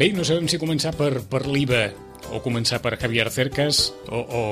Bé, 0.00 0.06
no 0.16 0.24
sabem 0.24 0.46
si 0.48 0.56
començar 0.56 0.94
per, 0.96 1.10
per 1.28 1.42
l'IVA 1.44 1.90
o 2.32 2.38
començar 2.40 2.78
per 2.80 2.94
Javier 2.96 3.26
Cercas 3.34 3.90
o, 4.08 4.20
o, 4.22 4.42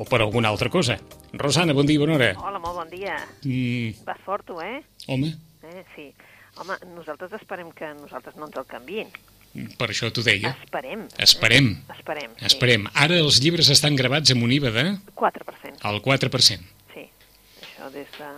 o 0.00 0.06
per 0.08 0.22
alguna 0.24 0.48
altra 0.48 0.70
cosa. 0.72 0.96
Rosana, 1.36 1.74
bon 1.76 1.84
dia, 1.88 2.00
bona 2.00 2.14
hora. 2.16 2.30
Hola, 2.40 2.60
molt 2.62 2.78
bon 2.80 2.88
dia. 2.92 3.18
Mm, 3.44 4.00
Vas 4.08 4.22
fort, 4.24 4.46
tu, 4.48 4.56
eh? 4.64 4.80
home, 5.12 5.34
eh? 5.68 5.84
Sí. 5.92 6.06
Home, 6.60 6.78
nosaltres 6.96 7.36
esperem 7.36 7.68
que 7.76 7.92
nosaltres 7.98 8.36
no 8.40 8.48
ens 8.48 8.56
el 8.62 8.66
canviïn. 8.70 9.12
per 9.76 9.90
això 9.92 10.08
t'ho 10.08 10.24
deia. 10.24 10.54
Esperem. 10.64 11.04
Esperem. 11.20 11.68
Eh? 11.76 11.92
Esperem, 11.98 12.32
sí. 12.38 12.46
Esperem. 12.48 12.88
Ara 12.96 13.20
els 13.20 13.42
llibres 13.44 13.68
estan 13.68 13.96
gravats 14.00 14.32
amb 14.32 14.48
un 14.48 14.56
IVA 14.56 14.72
de 14.72 14.86
4%, 15.20 15.84
al 15.84 16.00
4%. 16.00 16.64
sí. 16.94 17.04
Això 17.60 17.92
des 17.92 18.08
de 18.16 18.30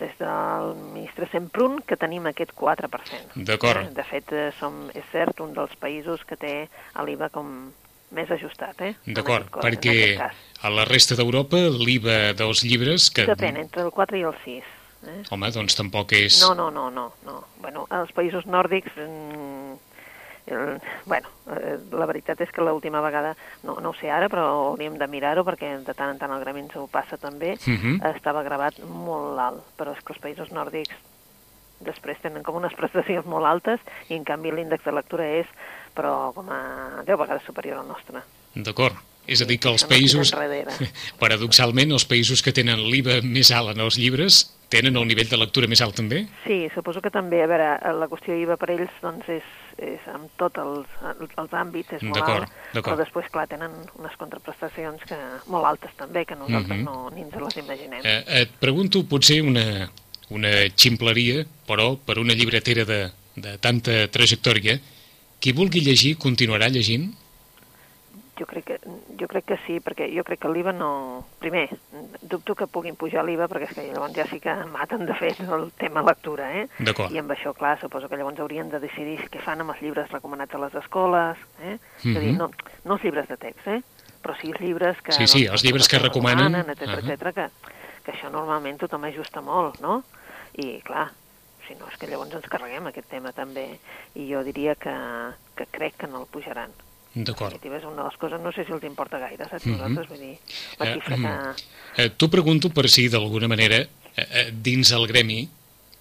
des 0.00 0.14
del 0.20 0.74
ministre 0.94 1.28
Semprún 1.32 1.80
que 1.86 1.98
tenim 2.00 2.28
aquest 2.30 2.54
4%. 2.56 3.40
D'acord. 3.48 3.82
Eh? 3.86 3.94
De 3.96 4.04
fet, 4.06 4.32
eh, 4.32 4.50
som, 4.60 4.86
és 4.94 5.04
cert, 5.12 5.40
un 5.44 5.54
dels 5.56 5.74
països 5.80 6.24
que 6.28 6.38
té 6.40 6.54
l'IVA 7.06 7.30
com 7.34 7.52
més 8.16 8.30
ajustat, 8.30 8.80
eh? 8.86 8.92
D'acord, 9.16 9.48
perquè 9.58 10.16
a 10.16 10.70
la 10.70 10.86
resta 10.86 11.16
d'Europa 11.18 11.58
l'IVA 11.74 12.32
dels 12.38 12.62
llibres... 12.64 13.10
que 13.10 13.26
Depèn, 13.28 13.58
entre 13.64 13.82
el 13.86 13.92
4 13.94 14.20
i 14.20 14.26
el 14.28 14.36
6. 14.44 14.74
Eh? 15.06 15.18
Home, 15.34 15.50
doncs 15.54 15.76
tampoc 15.78 16.14
és... 16.16 16.38
No, 16.42 16.54
no, 16.58 16.70
no, 16.74 16.88
no, 16.90 17.08
no. 17.26 17.40
Bueno, 17.62 17.86
els 17.94 18.12
països 18.16 18.46
nòrdics, 18.50 18.94
el, 20.46 20.78
bueno, 21.06 21.28
eh, 21.56 21.76
la 21.92 22.06
veritat 22.06 22.40
és 22.40 22.50
que 22.54 22.62
l'última 22.62 23.00
vegada, 23.00 23.34
no, 23.64 23.78
no 23.82 23.90
ho 23.90 23.94
sé 23.98 24.10
ara, 24.10 24.28
però 24.28 24.44
hauríem 24.70 24.98
de 24.98 25.06
mirar-ho 25.10 25.44
perquè 25.44 25.72
de 25.84 25.94
tant 25.94 26.14
en 26.14 26.18
tant 26.18 26.32
el 26.32 26.40
gremi 26.44 26.60
ens 26.64 26.76
ho 26.76 26.86
passa 26.86 27.16
també, 27.18 27.56
Mhm. 27.66 28.00
estava 28.14 28.42
gravat 28.42 28.78
molt 28.84 29.38
alt, 29.38 29.62
però 29.76 29.92
és 29.96 30.02
que 30.04 30.12
els 30.12 30.22
països 30.22 30.52
nòrdics 30.52 30.94
després 31.80 32.16
tenen 32.22 32.42
com 32.42 32.56
unes 32.56 32.72
prestacions 32.74 33.26
molt 33.28 33.44
altes 33.44 33.80
i 34.08 34.14
en 34.14 34.24
canvi 34.24 34.50
l'índex 34.50 34.84
de 34.84 34.92
lectura 34.92 35.26
és 35.28 35.46
però 35.94 36.32
com 36.32 36.48
a 36.50 37.02
10 37.04 37.18
vegades 37.18 37.42
superior 37.44 37.78
al 37.80 37.88
nostre. 37.88 38.22
D'acord. 38.54 38.94
És 39.26 39.42
a 39.42 39.44
dir, 39.44 39.58
que 39.58 39.68
els 39.68 39.82
països, 39.84 40.30
paradoxalment, 41.18 41.90
els 41.92 42.06
països 42.06 42.42
que 42.44 42.52
tenen 42.54 42.78
l'IVA 42.90 43.20
més 43.24 43.50
alt 43.50 43.74
en 43.74 43.80
els 43.82 43.98
llibres 43.98 44.44
tenen 44.70 44.96
el 44.96 45.06
nivell 45.06 45.28
de 45.30 45.38
lectura 45.38 45.66
més 45.70 45.82
alt 45.82 45.96
també? 45.98 46.24
Sí, 46.44 46.68
suposo 46.74 47.02
que 47.02 47.10
també, 47.10 47.42
a 47.42 47.48
veure, 47.50 47.68
la 47.98 48.08
qüestió 48.10 48.34
IVA 48.38 48.56
per 48.56 48.70
ells 48.74 48.94
doncs 49.02 49.28
és, 49.28 49.42
és 49.78 50.00
amb 50.08 50.30
tots 50.40 50.56
els, 50.62 50.86
els 51.36 51.52
àmbits, 51.52 51.92
és 51.98 52.02
molt 52.02 52.22
alt, 52.24 52.52
però 52.72 52.96
després, 52.96 53.28
clar, 53.32 53.46
tenen 53.50 53.74
unes 53.98 54.16
contraprestacions 54.16 55.02
que, 55.08 55.18
molt 55.52 55.68
altes 55.68 55.92
també, 55.98 56.24
que 56.24 56.34
nosaltres 56.36 56.78
Mhm. 56.78 56.84
no, 56.84 57.10
ni 57.14 57.22
ens 57.22 57.34
les 57.34 57.56
imaginem. 57.56 58.00
Eh, 58.04 58.24
et 58.42 58.50
pregunto 58.60 59.04
potser 59.04 59.42
una, 59.42 59.90
una 60.30 60.48
ximpleria, 60.74 61.44
però 61.68 61.96
per 61.96 62.18
una 62.18 62.32
llibretera 62.32 62.84
de, 62.84 63.10
de 63.36 63.58
tanta 63.58 64.08
trajectòria, 64.08 64.78
qui 65.40 65.52
vulgui 65.52 65.80
llegir 65.80 66.16
continuarà 66.16 66.68
llegint? 66.68 67.12
Jo 68.38 68.44
crec, 68.44 68.64
que, 68.68 68.76
jo 69.18 69.26
crec 69.28 69.44
que 69.48 69.56
sí, 69.66 69.78
perquè 69.80 70.10
jo 70.12 70.22
crec 70.22 70.40
que 70.42 70.48
l'IVA 70.52 70.72
no... 70.76 71.24
Primer, 71.40 71.70
dubto 72.20 72.54
que 72.54 72.66
puguin 72.66 72.94
pujar 73.00 73.22
l'IVA, 73.24 73.46
perquè 73.48 73.70
és 73.70 73.74
que 73.74 73.84
llavors 73.88 74.12
ja 74.14 74.26
sí 74.28 74.40
que 74.44 74.52
maten, 74.68 75.06
de 75.08 75.14
fet, 75.16 75.40
el 75.40 75.70
tema 75.78 76.02
lectura, 76.04 76.50
eh? 76.60 76.66
I 77.14 77.18
amb 77.22 77.32
això, 77.32 77.54
clar, 77.56 77.78
suposo 77.80 78.10
que 78.10 78.16
llavors 78.20 78.38
haurien 78.44 78.68
de 78.68 78.78
decidir 78.82 79.16
què 79.32 79.40
fan 79.40 79.60
amb 79.64 79.72
els 79.72 79.80
llibres 79.80 80.10
recomanats 80.12 80.52
a 80.54 80.60
les 80.66 80.74
escoles, 80.82 81.38
eh? 81.64 81.78
És 82.04 82.16
a 82.16 82.20
dir, 82.20 82.32
Mhm. 82.34 82.38
no, 82.38 82.50
no 82.84 82.94
els 82.98 83.02
llibres 83.04 83.26
de 83.28 83.36
text, 83.38 83.66
eh? 83.68 83.80
Però 84.22 84.36
sí 84.40 84.50
els 84.52 84.60
llibres 84.60 85.00
que... 85.00 85.12
Sí, 85.12 85.26
sí, 85.26 85.46
els 85.46 85.64
llibres 85.64 85.88
que 85.88 85.98
recomanen. 85.98 86.56
etc 86.68 86.88
Ahà. 86.88 86.98
etc 86.98 87.32
que, 87.34 87.48
que 88.04 88.12
això 88.12 88.30
normalment 88.30 88.76
tothom 88.78 89.04
ajusta 89.04 89.40
molt, 89.40 89.80
no? 89.80 90.02
I, 90.58 90.80
clar, 90.82 91.08
si 91.66 91.74
no, 91.74 91.88
és 91.88 91.96
que 91.96 92.06
llavors 92.06 92.34
ens 92.34 92.48
carreguem 92.48 92.86
aquest 92.88 93.08
tema 93.08 93.32
també. 93.32 93.78
I 94.14 94.28
jo 94.32 94.42
diria 94.44 94.74
que, 94.74 94.92
que 95.56 95.66
crec 95.70 95.96
que 95.96 96.06
no 96.06 96.20
el 96.20 96.26
pujaran. 96.26 96.70
D'acord. 97.16 97.56
és 97.64 97.84
una 97.88 98.02
de 98.02 98.08
les 98.10 98.16
coses, 98.20 98.40
no 98.44 98.52
sé 98.52 98.64
si 98.68 98.72
els 98.76 98.84
importa 98.84 99.18
gaire, 99.18 99.46
saps? 99.48 99.64
Mhm. 99.64 99.72
Nosaltres, 99.78 100.08
vull 100.10 100.20
dir, 100.20 100.38
la 100.78 100.86
Eh, 100.86 100.96
mm. 100.96 101.22
que... 101.96 102.02
Eh, 102.04 102.10
T'ho 102.16 102.28
pregunto 102.28 102.68
per 102.70 102.88
si 102.92 103.08
d'alguna 103.08 103.48
manera 103.48 103.76
eh, 103.80 103.88
eh, 104.16 104.50
dins 104.52 104.92
el 104.92 105.06
gremi 105.08 105.48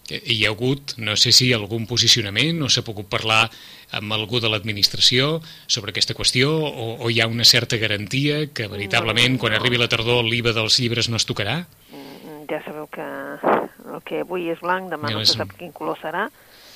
eh, 0.10 0.22
hi 0.26 0.46
ha 0.46 0.50
hagut, 0.52 0.98
no 0.98 1.16
sé 1.16 1.32
si 1.32 1.54
algun 1.56 1.88
posicionament 1.88 2.62
o 2.62 2.70
s'ha 2.70 2.84
pogut 2.84 3.08
parlar 3.08 3.50
amb 3.96 4.12
algú 4.12 4.42
de 4.44 4.50
l'administració 4.52 5.40
sobre 5.68 5.92
aquesta 5.92 6.14
qüestió 6.14 6.52
o, 6.52 6.98
o 7.00 7.10
hi 7.10 7.22
ha 7.22 7.28
una 7.32 7.46
certa 7.46 7.78
garantia 7.78 8.48
que 8.52 8.68
veritablement 8.68 9.34
No, 9.38 9.40
quan 9.40 9.54
no. 9.54 9.60
arribi 9.60 9.78
la 9.80 9.88
tardor 9.88 10.26
l'IVA 10.26 10.52
dels 10.54 10.80
llibres 10.80 11.08
no 11.10 11.16
es 11.18 11.26
tocarà? 11.26 11.66
Mm, 11.92 12.44
Ja 12.50 12.60
sabeu 12.66 12.88
que 12.92 13.02
el 13.02 14.02
que 14.04 14.20
avui 14.22 14.50
és 14.52 14.60
blanc, 14.60 14.92
demà 14.92 15.08
Ja 15.10 15.16
no 15.16 15.22
és- 15.22 15.32
se 15.32 15.38
sap 15.40 15.56
quin 15.58 15.72
color 15.72 15.98
serà, 16.02 16.28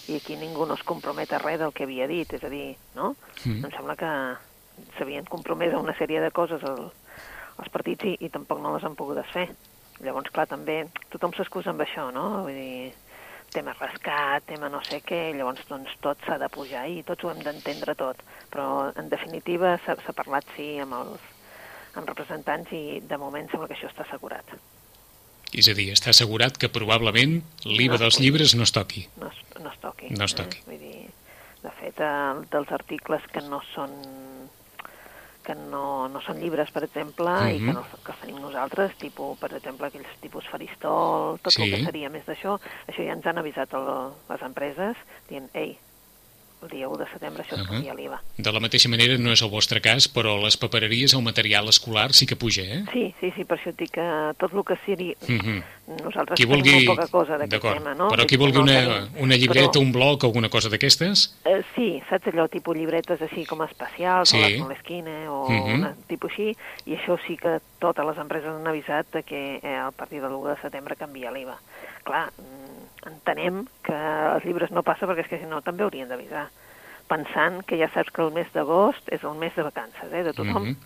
i 0.09 0.17
aquí 0.17 0.37
ningú 0.39 0.65
no 0.65 0.77
es 0.77 0.85
compromet 0.87 1.33
a 1.33 1.39
res 1.41 1.59
del 1.61 1.73
que 1.75 1.85
havia 1.85 2.07
dit, 2.09 2.33
és 2.33 2.43
a 2.43 2.49
dir, 2.51 2.75
no? 2.97 3.13
Mm. 3.45 3.65
Em 3.65 3.75
sembla 3.75 3.95
que 3.99 4.13
s'havien 4.97 5.27
compromès 5.29 5.75
a 5.75 5.81
una 5.83 5.95
sèrie 5.99 6.21
de 6.23 6.31
coses 6.35 6.63
el, 6.65 6.87
els 7.59 7.69
partits 7.73 8.07
i, 8.09 8.15
i 8.25 8.31
tampoc 8.33 8.63
no 8.63 8.73
les 8.75 8.87
han 8.87 8.97
pogut 8.99 9.19
desfer. 9.19 9.49
Llavors, 10.03 10.31
clar, 10.33 10.47
també 10.47 10.81
tothom 11.11 11.35
s'excusa 11.35 11.73
amb 11.73 11.83
això, 11.83 12.07
no? 12.15 12.25
Vull 12.47 12.55
dir, 12.55 12.93
tema 13.53 13.73
rescat, 13.75 14.45
tema 14.47 14.69
no 14.71 14.81
sé 14.85 15.01
què, 15.05 15.33
llavors 15.35 15.65
doncs 15.69 15.95
tot 16.03 16.21
s'ha 16.25 16.37
de 16.41 16.49
pujar 16.53 16.85
i 16.87 17.03
tots 17.03 17.25
ho 17.25 17.33
hem 17.33 17.43
d'entendre 17.43 17.97
tot. 17.99 18.23
Però 18.53 18.69
en 18.95 19.11
definitiva 19.11 19.75
s'ha 19.85 20.15
parlat 20.15 20.47
sí 20.55 20.71
amb 20.81 20.97
els 21.01 21.35
amb 21.97 22.05
representants 22.05 22.69
i 22.77 22.99
de 23.01 23.17
moment 23.17 23.49
sembla 23.49 23.67
que 23.67 23.77
això 23.77 23.89
està 23.89 24.05
assegurat. 24.05 24.53
És 25.53 25.67
a 25.67 25.73
dir, 25.73 25.89
està 25.93 26.09
assegurat 26.13 26.55
que 26.57 26.69
probablement 26.69 27.41
l'IVA 27.65 27.93
No. 27.97 28.03
dels 28.05 28.19
llibres 28.19 28.55
no 28.55 28.63
es 28.63 28.71
toqui. 28.71 29.07
no 29.17 29.27
es, 29.27 29.37
no 29.61 29.69
es 29.71 29.79
toqui. 29.79 30.09
No 30.11 30.25
es 30.25 30.35
toqui. 30.35 30.57
Eh? 30.59 30.63
Vull 30.67 30.79
dir, 30.79 31.09
de 31.63 31.71
fet, 31.81 31.99
eh, 31.99 32.33
dels 32.51 32.71
articles 32.71 33.21
que 33.33 33.41
no 33.41 33.61
són 33.73 33.89
que 35.43 35.55
no, 35.55 36.07
no 36.09 36.19
són 36.21 36.37
llibres, 36.39 36.69
per 36.69 36.83
exemple, 36.83 37.31
i 37.49 37.57
que, 37.57 37.63
Mhm. 37.63 37.73
no, 37.73 37.83
que 38.05 38.11
els 38.11 38.19
tenim 38.21 38.39
nosaltres, 38.39 38.93
tipus, 38.99 39.39
per 39.39 39.51
exemple, 39.55 39.87
aquells 39.87 40.05
tipus 40.21 40.45
faristol, 40.45 41.39
tot 41.41 41.51
Sí. 41.53 41.63
el 41.63 41.71
que 41.79 41.85
seria 41.85 42.09
més 42.09 42.23
d'això, 42.27 42.59
això 42.87 43.03
ja 43.03 43.13
ens 43.13 43.25
han 43.25 43.39
avisat 43.39 43.73
el, 43.73 44.11
les 44.29 44.41
empreses, 44.43 44.95
dient, 45.27 45.49
ei, 45.55 45.79
el 46.61 46.69
dia 46.69 46.87
1 46.89 46.97
de 46.97 47.05
setembre 47.13 47.43
això 47.43 47.55
es 47.55 47.61
Ahà. 47.61 47.67
canvia 47.69 47.93
l'IVA. 47.95 48.21
De 48.37 48.51
la 48.51 48.59
mateixa 48.59 48.89
manera 48.89 49.17
no 49.17 49.31
és 49.31 49.41
el 49.41 49.49
vostre 49.49 49.79
cas, 49.81 50.07
però 50.11 50.37
les 50.41 50.57
papereries, 50.57 51.13
el 51.13 51.21
material 51.23 51.69
escolar 51.69 52.11
sí 52.13 52.25
que 52.25 52.35
puja, 52.35 52.63
eh? 52.63 52.83
Sí, 52.91 53.13
sí, 53.19 53.31
sí, 53.35 53.45
per 53.45 53.57
això 53.59 53.69
et 53.69 53.77
dic 53.77 53.91
que 53.91 54.07
tot 54.37 54.53
el 54.53 54.63
que 54.63 54.77
sigui... 54.85 55.15
Mhm. 55.27 55.63
Nosaltres 56.03 56.37
Qui 56.37 56.45
tenim 56.45 56.51
vulgui... 56.53 56.85
molt 56.85 56.99
poca 56.99 57.07
cosa 57.09 57.37
d'aquest 57.39 57.63
tema, 57.63 57.95
no? 57.97 58.09
Però 58.13 58.25
qui 58.29 58.37
vulgui 58.37 58.59
una, 58.61 58.73
tenim. 58.73 59.23
una 59.23 59.35
llibreta, 59.35 59.71
Però- 59.71 59.81
un 59.81 59.91
bloc, 59.91 60.23
alguna 60.23 60.49
cosa 60.49 60.69
d'aquestes, 60.69 61.35
Eh, 61.45 61.63
sí, 61.75 62.01
saps 62.09 62.27
allò, 62.27 62.47
tipus 62.47 62.77
llibretes 62.77 63.21
així 63.21 63.45
com 63.45 63.63
especials, 63.63 64.29
Sí. 64.29 64.37
o 64.37 64.47
les 64.47 64.59
Moleskine, 64.59 65.27
o 65.29 65.49
Mhm. 65.49 65.73
una 65.79 65.95
tipus 66.07 66.31
així, 66.31 66.55
i 66.85 66.93
això 66.95 67.17
sí 67.25 67.37
que 67.37 67.59
totes 67.79 68.05
les 68.05 68.17
empreses 68.19 68.49
han 68.49 68.67
avisat 68.67 69.07
que 69.25 69.59
eh, 69.63 69.75
a 69.77 69.89
partir 69.91 70.21
de 70.21 70.27
l'1 70.27 70.53
de 70.55 70.61
setembre 70.61 70.95
canvia 70.95 71.31
l'IVA. 71.31 71.57
Clar, 72.03 72.31
mm, 72.37 73.07
entenem 73.07 73.65
que 73.83 73.93
els 74.35 74.45
llibres 74.45 74.69
no 74.71 74.83
passa 74.83 75.07
perquè 75.07 75.21
és 75.21 75.27
que 75.27 75.39
si 75.39 75.45
no 75.45 75.61
també 75.61 75.83
haurien 75.83 76.07
d'avisar, 76.09 76.48
pensant 77.09 77.63
que 77.67 77.77
ja 77.81 77.89
saps 77.93 78.13
que 78.13 78.21
el 78.23 78.31
mes 78.35 78.47
d'agost 78.53 79.09
és 79.11 79.23
el 79.25 79.35
mes 79.41 79.55
de 79.57 79.65
vacances, 79.65 80.07
eh, 80.13 80.23
de 80.23 80.33
tothom. 80.33 80.69
Mhm. 80.69 80.77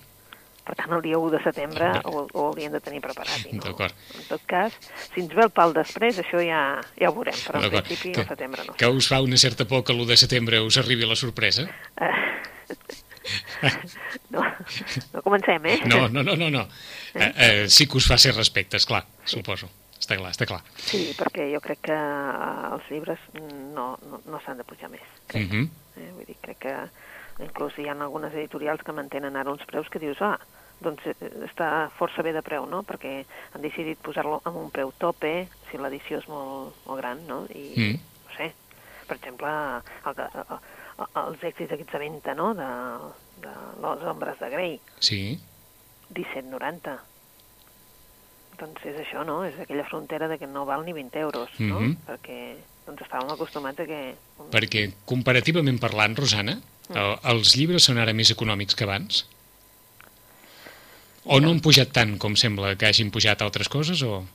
Per 0.63 0.77
tant, 0.79 0.93
el 0.95 1.01
dia 1.03 1.17
1 1.19 1.27
de 1.33 1.41
setembre 1.43 1.89
ho, 2.07 2.21
ho 2.31 2.43
haurien 2.47 2.71
de 2.71 2.79
tenir 2.79 3.01
preparat. 3.03 3.49
No. 3.51 3.59
D'acord. 3.65 3.91
En 4.15 4.23
tot 4.29 4.45
cas, 4.47 4.71
si 5.13 5.19
ens 5.19 5.33
ve 5.35 5.43
el 5.43 5.51
pal 5.51 5.73
després, 5.75 6.21
això 6.23 6.39
ja, 6.39 6.61
ja 6.95 7.09
ho 7.09 7.13
veurem, 7.17 7.35
però 7.43 7.59
en 7.65 7.69
principi 7.83 8.13
Que- 8.13 8.21
al 8.23 8.29
setembre 8.29 8.63
no. 8.69 8.73
que 8.79 8.87
us 8.87 9.09
fa 9.11 9.19
una 9.21 9.35
certa 9.35 9.65
por 9.67 9.83
que 9.83 9.91
l'1 9.91 10.05
de 10.07 10.15
setembre 10.15 10.61
us 10.63 10.77
arribi 10.79 11.05
la 11.05 11.17
sorpresa? 11.19 11.67
Eh, 11.99 12.07
no, 14.29 14.41
no 15.13 15.21
comencem, 15.21 15.65
eh? 15.65 15.81
No, 15.85 16.07
no, 16.07 16.23
no, 16.23 16.35
no. 16.35 16.49
no. 16.49 16.67
Eh, 17.13 17.33
eh, 17.37 17.65
sí 17.67 17.85
que 17.87 17.97
us 17.97 18.07
fa 18.07 18.17
ser 18.17 18.33
respectes, 18.35 18.85
clar, 18.85 19.03
suposo. 19.25 19.67
Està 20.03 20.17
clar, 20.19 20.31
està 20.35 20.45
clar. 20.49 20.59
Sí, 20.75 21.13
perquè 21.15 21.45
jo 21.53 21.61
crec 21.63 21.79
que 21.87 21.95
eh, 21.95 22.73
els 22.75 22.89
llibres 22.91 23.21
no, 23.39 23.93
no, 24.03 24.19
no 24.27 24.41
s'han 24.43 24.59
de 24.59 24.65
pujar 24.67 24.89
més. 24.91 25.05
Crec. 25.31 25.47
Mhm. 25.47 25.69
eh? 25.95 26.09
Vull 26.17 26.25
dir, 26.27 26.35
crec 26.43 26.59
que 26.65 26.73
inclús 27.45 27.77
hi 27.79 27.87
ha 27.87 27.95
algunes 27.95 28.33
editorials 28.35 28.83
que 28.83 28.91
mantenen 28.93 29.37
ara 29.39 29.53
uns 29.53 29.63
preus 29.69 29.87
que 29.89 29.99
dius, 30.03 30.19
ah, 30.21 30.35
doncs 30.83 31.05
eh, 31.07 31.15
està 31.47 31.87
força 31.97 32.21
bé 32.25 32.33
de 32.35 32.41
preu, 32.43 32.65
no? 32.67 32.81
Perquè 32.83 33.13
han 33.55 33.63
decidit 33.63 34.01
posar-lo 34.03 34.41
amb 34.43 34.57
un 34.65 34.69
preu 34.75 34.91
tope, 34.99 35.47
si 35.71 35.79
l'edició 35.79 36.19
és 36.19 36.27
molt, 36.27 36.75
molt 36.85 36.99
gran, 36.99 37.23
no? 37.29 37.45
I, 37.55 37.63
Mm. 37.77 37.99
no 38.27 38.35
sé, 38.35 38.51
per 39.07 39.17
exemple, 39.17 39.47
el, 40.05 40.15
que- 40.19 40.29
el, 40.43 41.07
els 41.23 41.43
èxits 41.43 41.71
aquests 41.71 41.93
de 41.95 41.99
venda, 42.03 42.35
no?, 42.35 42.51
de, 42.53 42.69
de 43.47 43.55
les 43.81 44.03
ombres 44.11 44.37
de 44.39 44.49
Grey, 44.49 44.79
Sí. 44.99 45.39
17,90. 46.11 46.99
Doncs 48.59 48.85
és 48.85 48.99
això, 49.01 49.23
no? 49.25 49.43
És 49.45 49.55
aquella 49.59 49.85
frontera 49.87 50.27
de 50.27 50.37
que 50.37 50.47
no 50.47 50.65
val 50.65 50.85
ni 50.85 50.93
20 50.93 51.19
euros, 51.19 51.49
no? 51.59 51.79
Mhm. 51.79 51.97
Perquè 52.07 52.37
doncs 52.85 53.01
estàvem 53.01 53.31
acostumats 53.33 53.79
a 53.79 53.85
que... 53.87 54.15
Perquè, 54.51 54.91
comparativament 55.05 55.79
parlant, 55.79 56.15
Rosana, 56.19 56.59
Mm. 56.89 56.97
el, 56.99 57.13
els 57.31 57.55
llibres 57.55 57.85
són 57.87 57.99
ara 58.01 58.13
més 58.15 58.31
econòmics 58.33 58.75
que 58.75 58.83
abans? 58.83 59.23
O 61.23 61.39
no 61.39 61.53
han 61.53 61.61
pujat 61.63 61.93
tant 61.95 62.17
com 62.19 62.35
sembla 62.35 62.73
que 62.75 62.89
hagin 62.89 63.11
pujat 63.13 63.41
altres 63.45 63.69
coses, 63.71 64.01
o...? 64.03 64.25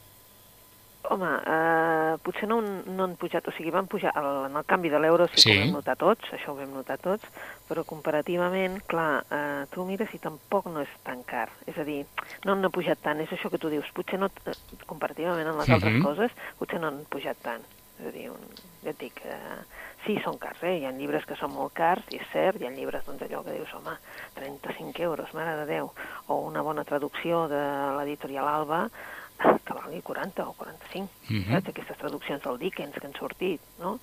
Home, 1.10 1.28
eh, 1.46 2.16
potser 2.22 2.46
no, 2.50 2.58
no 2.60 3.04
han 3.06 3.14
pujat, 3.16 3.46
o 3.48 3.52
sigui, 3.56 3.70
van 3.72 3.86
pujar, 3.88 4.12
el, 4.20 4.26
en 4.50 4.56
el 4.60 4.64
canvi 4.68 4.90
de 4.92 4.98
l'euro 5.00 5.26
sí, 5.32 5.40
Sí. 5.40 5.50
que 5.50 5.56
ho 5.56 5.64
vam 5.64 5.72
notar 5.78 5.96
tots, 5.96 6.32
això 6.36 6.52
ho 6.52 6.56
vam 6.58 6.74
notar 6.74 6.98
tots, 7.00 7.24
però 7.68 7.84
comparativament, 7.88 8.82
clar, 8.86 9.24
eh, 9.30 9.64
tu 9.72 9.86
mires 9.88 10.12
i 10.12 10.18
tampoc 10.20 10.66
no 10.68 10.82
és 10.84 10.92
tan 11.02 11.22
car. 11.24 11.48
És 11.66 11.78
a 11.78 11.84
dir, 11.84 12.04
no 12.44 12.52
han 12.52 12.68
pujat 12.70 13.00
tant, 13.00 13.20
és 13.24 13.32
això 13.32 13.48
que 13.50 13.58
tu 13.58 13.70
dius, 13.72 13.88
potser 13.96 14.18
no, 14.20 14.28
eh, 14.46 14.52
comparativament 14.86 15.48
amb 15.48 15.60
les 15.60 15.70
altres 15.70 15.92
Mhm. 15.94 16.02
coses, 16.04 16.30
potser 16.58 16.78
no 16.80 16.88
han 16.88 17.04
pujat 17.08 17.36
tant. 17.42 17.64
És 18.00 18.06
a 18.06 18.10
dir, 18.12 18.28
un, 18.30 18.38
ja 18.84 18.90
et 18.90 18.98
dic, 18.98 19.20
eh, 19.24 19.64
sí, 20.06 20.20
són 20.22 20.36
cars, 20.38 20.62
eh? 20.62 20.76
Hi 20.78 20.84
ha 20.84 20.92
llibres 20.92 21.24
que 21.26 21.34
són 21.36 21.52
molt 21.52 21.72
cars, 21.72 22.04
i 22.10 22.16
és 22.16 22.28
cert, 22.32 22.60
hi 22.60 22.66
ha 22.66 22.70
llibres 22.70 23.04
doncs, 23.06 23.22
allò 23.22 23.42
que 23.44 23.52
dius, 23.56 23.72
home, 23.74 23.96
35 24.34 25.00
euros, 25.02 25.32
mare 25.34 25.56
de 25.56 25.66
Déu, 25.66 25.90
o 26.28 26.34
una 26.46 26.62
bona 26.62 26.84
traducció 26.84 27.48
de 27.48 27.58
l'editorial 27.98 28.46
Alba, 28.46 28.88
que 29.38 29.74
valgui 29.74 30.00
40 30.02 30.48
o 30.48 30.52
45, 30.54 31.08
Mhm. 31.28 31.52
saps? 31.52 31.68
Aquestes 31.68 31.96
traduccions 31.98 32.42
del 32.42 32.58
Dickens 32.58 32.94
que 32.98 33.06
han 33.06 33.14
sortit, 33.14 33.60
no? 33.78 33.98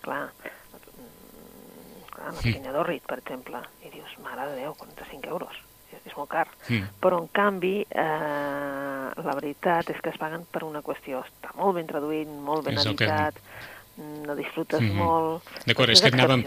Clar, 0.00 0.30
mm, 0.30 2.10
clar 2.14 2.32
la 2.34 2.40
pequeña 2.40 2.72
Dorrit, 2.72 3.02
per 3.06 3.18
exemple, 3.18 3.58
i 3.84 3.90
dius, 3.90 4.18
mare 4.22 4.50
de 4.50 4.56
Déu, 4.62 4.74
45 4.74 5.28
euros, 5.28 5.54
és, 5.92 6.00
és 6.06 6.16
molt 6.16 6.30
car. 6.30 6.48
Mm. 6.68 6.82
Però, 7.00 7.20
en 7.22 7.28
canvi, 7.28 7.86
eh, 7.90 9.10
la 9.24 9.34
veritat 9.34 9.90
és 9.90 10.00
que 10.02 10.10
es 10.10 10.18
paguen 10.18 10.44
per 10.50 10.64
una 10.64 10.82
qüestió. 10.82 11.22
Està 11.24 11.54
molt 11.56 11.74
ben 11.76 11.86
traduït, 11.86 12.28
molt 12.28 12.64
ben 12.66 12.78
És 12.78 12.86
editat, 12.86 13.34
mm, 13.96 14.22
no 14.26 14.34
disfrutes 14.36 14.80
Mhm. 14.80 14.94
molt... 14.96 15.44
D'acord, 15.66 15.90
és 15.90 16.00
és 16.02 16.10
que 16.10 16.16
anàvem, 16.16 16.44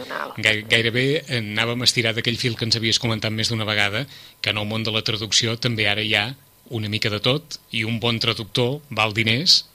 gairebé 0.70 1.24
anàvem 1.40 1.84
estirat 1.84 2.16
d'aquell 2.16 2.38
fil 2.38 2.56
que 2.58 2.66
ens 2.66 2.76
havies 2.76 3.00
comentat 3.00 3.32
més 3.32 3.50
d'una 3.50 3.66
vegada, 3.66 4.06
que 4.42 4.50
en 4.52 4.58
el 4.58 4.66
món 4.68 4.84
de 4.84 4.92
la 4.92 5.02
traducció 5.02 5.58
també 5.60 5.88
ara 5.90 6.02
hi 6.02 6.16
ha 6.16 6.36
una 6.70 6.90
mica 6.90 7.10
de 7.10 7.20
tot, 7.20 7.60
i 7.72 7.84
un 7.84 8.00
bon 8.00 8.20
traductor 8.20 8.80
val 8.90 9.14
diners, 9.14 9.66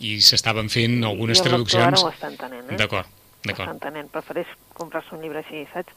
i 0.00 0.20
s'estaven 0.22 0.68
fent 0.70 1.02
algunes 1.04 1.40
I 1.40 1.42
traduccions... 1.42 2.02
Ara 2.04 2.06
ho 2.06 2.30
entenent, 2.30 2.70
eh? 2.70 2.76
D'acord, 2.78 3.06
Ho 3.06 3.48
d'acord. 3.48 3.70
entenent. 3.72 4.08
Prefereix 4.14 4.46
comprar-se 4.74 5.14
un 5.14 5.22
llibre 5.22 5.42
així, 5.42 5.64
saps? 5.72 5.92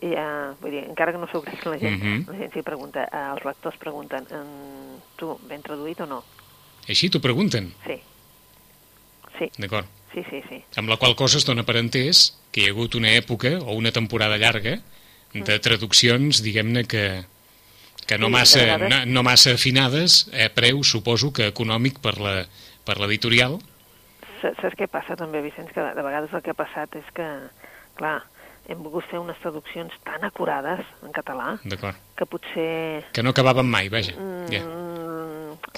I, 0.00 0.14
uh, 0.16 0.54
vull 0.62 0.72
dir, 0.72 0.84
encara 0.88 1.12
que 1.12 1.18
no 1.20 1.26
s'ho 1.28 1.42
crec, 1.44 1.60
la 1.68 1.76
gent, 1.78 1.98
Mhm. 2.02 2.22
la 2.32 2.38
gent 2.38 2.52
s'hi 2.54 2.62
pregunta, 2.64 3.04
uh, 3.12 3.34
els 3.34 3.44
lectors 3.44 3.76
pregunten, 3.76 4.24
um, 4.32 4.96
tu, 5.20 5.34
ben 5.48 5.60
traduït 5.62 6.00
o 6.00 6.06
no? 6.06 6.22
Així 6.88 7.10
t'ho 7.10 7.20
pregunten, 7.20 7.74
Sí. 7.84 7.98
Sí, 9.38 9.50
d'acord. 9.58 9.86
sí, 10.14 10.24
sí, 10.30 10.40
sí. 10.48 10.62
Amb 10.76 10.88
la 10.88 10.96
qual 10.96 11.14
cosa 11.14 11.36
es 11.38 11.44
dona 11.46 11.62
per 11.64 11.76
entès 11.76 12.32
que 12.50 12.62
hi 12.62 12.66
ha 12.66 12.72
hagut 12.72 12.94
una 12.98 13.12
època 13.14 13.58
o 13.60 13.76
una 13.76 13.92
temporada 13.92 14.38
llarga 14.40 14.80
de 15.34 15.58
traduccions, 15.60 16.40
diguem-ne, 16.42 16.84
que, 16.88 17.24
que 18.08 18.16
no. 18.18 18.26
Sí, 18.26 18.32
massa, 18.32 18.60
vegades. 18.64 18.88
no, 18.90 18.98
no 19.06 19.22
massa 19.22 19.52
afinades, 19.54 20.30
a 20.32 20.48
preu, 20.54 20.80
suposo 20.82 21.30
que 21.32 21.46
econòmic 21.52 22.00
per 22.00 22.16
l'editorial. 22.98 23.58
Sa- 24.40 24.54
Saps 24.62 24.76
què 24.78 24.86
passa 24.88 25.16
també, 25.18 25.42
Vicenç? 25.44 25.70
Que 25.74 25.82
de 25.82 26.02
vegades 26.02 26.32
el 26.32 26.42
que 26.42 26.50
ha 26.54 26.58
passat 26.58 26.94
és 26.96 27.06
que, 27.14 27.26
clar, 27.98 28.22
hem 28.68 28.82
volgut 28.84 29.04
fer 29.10 29.18
unes 29.18 29.38
traduccions 29.42 29.92
tan 30.04 30.22
acurades 30.24 30.82
en 31.02 31.10
català 31.12 31.56
que 32.16 32.26
potser 32.26 33.04
Que 33.12 33.22
no 33.22 33.30
acabaven 33.30 33.66
mai, 33.66 33.88
vaja. 33.88 34.12
mm, 34.16 34.52
Ja. 34.52 34.62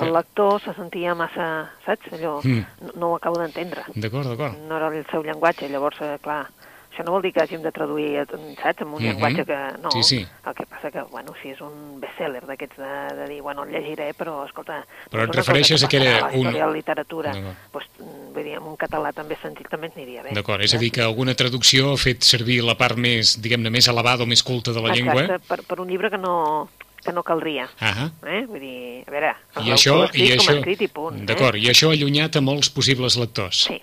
el 0.05 0.13
lector 0.13 0.61
se 0.63 0.75
sentia 0.75 1.15
massa, 1.15 1.71
saps? 1.87 2.13
Allò, 2.13 2.41
Mm. 2.45 2.65
no, 2.83 2.93
no 2.97 3.07
ho 3.11 3.17
acabo 3.17 3.39
d'entendre. 3.39 3.83
D'acord, 3.95 4.27
d'acord. 4.29 4.57
no 4.69 4.77
era 4.77 4.89
el 4.89 5.07
seu 5.11 5.23
llenguatge, 5.23 5.69
llavors, 5.69 6.01
eh, 6.01 6.19
clar, 6.23 6.49
això 6.93 7.05
no 7.05 7.13
vol 7.13 7.23
dir 7.23 7.33
que 7.33 7.41
hàgim 7.41 7.63
de 7.63 7.71
traduir, 7.73 8.17
eh, 8.19 8.27
saps, 8.61 8.83
amb 8.83 8.95
un 8.95 9.03
Mhm. 9.03 9.07
llenguatge 9.09 9.45
que... 9.47 9.59
No, 9.83 9.91
Sí, 9.93 10.03
sí. 10.03 10.27
el 10.47 10.55
que 10.55 10.67
passa 10.67 10.91
que, 10.91 11.03
bueno, 11.11 11.33
si 11.43 11.51
és 11.51 11.61
un 11.61 12.01
bestseller 12.01 12.45
d'aquests 12.47 12.77
de, 12.77 13.17
de 13.17 13.29
dir, 13.29 13.41
bueno, 13.43 13.63
el 13.65 13.71
llegiré, 13.71 14.13
però, 14.15 14.45
escolta... 14.47 14.85
Però 15.11 15.25
et 15.25 15.35
refereixes 15.35 15.85
a 15.85 15.89
que 15.89 15.97
era 15.99 16.19
passarà 16.21 16.27
a 16.27 16.31
la 16.33 16.39
un- 16.39 16.59
la 16.59 16.71
literatura, 16.73 17.33
D'acord. 17.33 17.57
doncs, 17.73 17.87
mm, 18.01 18.33
vull 18.35 18.45
dir, 18.45 18.57
amb 18.57 18.67
un 18.67 18.77
català 18.77 19.13
també 19.13 19.37
senzill 19.41 19.69
també 19.69 19.87
ens 19.87 19.97
aniria 19.97 20.23
bé. 20.23 20.31
D'acord, 20.35 20.61
és 20.63 20.71
a 20.71 20.77
saps? 20.77 20.81
dir, 20.81 20.91
que 20.93 21.03
alguna 21.03 21.35
traducció 21.35 21.93
ha 21.93 21.97
fet 21.97 22.23
servir 22.23 22.63
la 22.65 22.77
part 22.77 22.97
més, 22.97 23.41
diguem-ne, 23.41 23.71
més 23.71 23.87
elevada 23.89 24.25
o 24.25 24.27
més 24.27 24.43
culta 24.43 24.73
de 24.73 24.81
la 24.81 24.93
llengua. 24.95 25.23
Exacte, 25.23 25.47
per, 25.49 25.63
per 25.65 25.81
un 25.81 25.89
llibre 25.89 26.11
que 26.11 26.19
no, 26.19 26.69
que 27.05 27.13
no 27.13 27.23
caldria. 27.23 27.69
Ah 27.81 28.11
Eh? 28.27 28.45
Vull 28.47 28.61
dir, 28.61 29.05
a 29.07 29.11
veure, 29.11 29.35
I 29.65 29.71
això, 29.73 30.05
i 30.13 30.33
això, 30.37 30.57
escrit 30.59 30.83
i 30.83 30.89
punt. 30.89 31.25
d'acord, 31.25 31.55
eh? 31.57 31.61
i 31.61 31.69
això 31.71 31.89
ha 31.89 31.93
allunyat 31.95 32.37
a 32.37 32.41
molts 32.43 32.69
possibles 32.69 33.17
lectors. 33.17 33.63
Sí. 33.65 33.81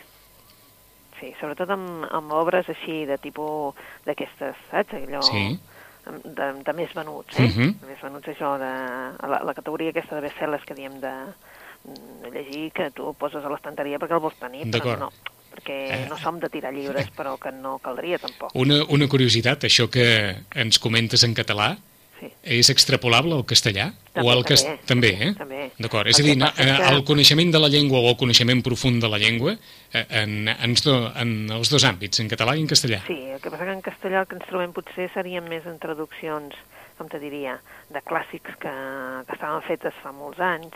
Sí, 1.20 1.34
sobretot 1.40 1.70
amb, 1.74 2.06
amb 2.14 2.32
obres 2.38 2.68
així 2.70 3.06
de 3.10 3.18
tipus 3.18 3.74
d'aquestes, 4.06 4.56
saps? 4.72 4.94
Allò 4.94 5.22
Sí. 5.26 5.60
de, 6.24 6.46
de 6.64 6.74
més 6.74 6.94
venuts, 6.96 7.40
eh? 7.40 7.48
Mhm. 7.50 7.72
De 7.82 7.88
més 7.88 8.02
venuts 8.02 8.28
això 8.32 8.54
de... 8.62 8.74
La, 9.28 9.42
la 9.44 9.54
categoria 9.58 9.90
aquesta 9.92 10.16
de 10.16 10.22
bestsellers 10.28 10.64
que 10.64 10.76
diem 10.78 11.00
de, 11.02 11.16
de 12.24 12.30
llegir, 12.32 12.72
que 12.72 12.92
tu 12.92 13.14
poses 13.20 13.44
a 13.44 13.50
l'estanteria 13.50 14.00
perquè 14.00 14.14
el 14.16 14.24
vols 14.24 14.38
tenir, 14.40 14.70
però 14.72 14.98
no, 15.00 15.10
perquè 15.58 15.78
Eh. 15.98 16.06
no 16.10 16.18
som 16.22 16.40
de 16.40 16.50
tirar 16.54 16.72
llibres, 16.74 17.10
però 17.18 17.36
que 17.42 17.52
no 17.52 17.80
caldria 17.80 18.20
tampoc. 18.20 18.52
Una, 18.56 18.84
una 18.90 19.08
curiositat, 19.10 19.64
això 19.68 19.90
que 19.90 20.06
ens 20.56 20.80
comentes 20.80 21.24
en 21.24 21.34
català, 21.34 21.76
Sí. 22.20 22.32
és 22.42 22.70
extrapolable 22.74 23.36
al 23.36 23.44
castellà? 23.46 23.92
També, 24.14 24.26
o 24.26 24.32
al 24.34 24.44
cas... 24.44 24.64
també. 24.66 24.86
també, 24.88 25.10
eh? 25.28 25.34
També. 25.38 25.60
D'acord, 25.78 26.08
és 26.10 26.18
a 26.20 26.24
dir, 26.26 26.34
no, 26.38 26.48
eh, 26.48 26.66
que- 26.66 26.88
el 26.96 27.04
coneixement 27.06 27.52
de 27.54 27.60
la 27.62 27.70
llengua 27.70 28.00
o 28.00 28.10
el 28.10 28.18
coneixement 28.18 28.64
profund 28.66 29.04
de 29.04 29.10
la 29.12 29.20
llengua 29.22 29.54
eh, 29.94 30.06
en, 30.24 30.48
en, 30.50 30.74
do, 30.84 30.96
en 31.14 31.36
els 31.54 31.70
dos 31.70 31.86
àmbits, 31.86 32.20
en 32.24 32.32
català 32.32 32.56
i 32.58 32.64
en 32.66 32.68
castellà. 32.72 33.04
Sí, 33.06 33.20
el 33.36 33.40
que 33.44 33.52
passa 33.54 33.66
que 33.70 33.76
en 33.78 33.84
castellà 33.86 34.24
el 34.24 34.28
que 34.32 34.40
ens 34.40 34.48
trobem 34.50 34.74
potser 34.74 35.12
serien 35.14 35.46
més 35.48 35.68
en 35.70 35.78
traduccions, 35.78 36.56
com 36.98 37.08
te 37.12 37.20
diria, 37.22 37.60
de 37.94 38.02
clàssics 38.02 38.58
que, 38.58 38.74
que 39.28 39.38
estaven 39.38 39.62
fetes 39.68 39.94
fa 40.02 40.10
molts 40.12 40.42
anys 40.42 40.74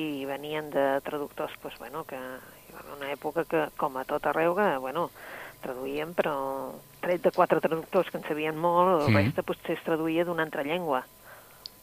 i 0.00 0.24
venien 0.24 0.70
de 0.72 0.86
traductors, 1.04 1.52
pues, 1.60 1.76
bueno, 1.78 2.06
que 2.08 2.16
hi 2.16 2.72
va 2.72 2.80
haver 2.80 2.96
una 2.96 3.12
època 3.12 3.44
que, 3.44 3.66
com 3.76 3.98
a 4.00 4.06
tot 4.08 4.24
arreu, 4.32 4.54
que, 4.56 4.70
bueno, 4.80 5.10
traduïen, 5.60 6.14
però 6.16 6.72
tret 7.02 7.22
de 7.26 7.32
quatre 7.34 7.60
traductors 7.60 8.08
que 8.10 8.16
en 8.20 8.24
sabien 8.24 8.56
molt, 8.56 9.02
el 9.02 9.10
Mhm. 9.10 9.16
resta 9.26 9.42
potser 9.42 9.76
es 9.76 9.82
traduïa 9.84 10.24
d'una 10.24 10.44
altra 10.46 10.62
llengua. 10.62 11.02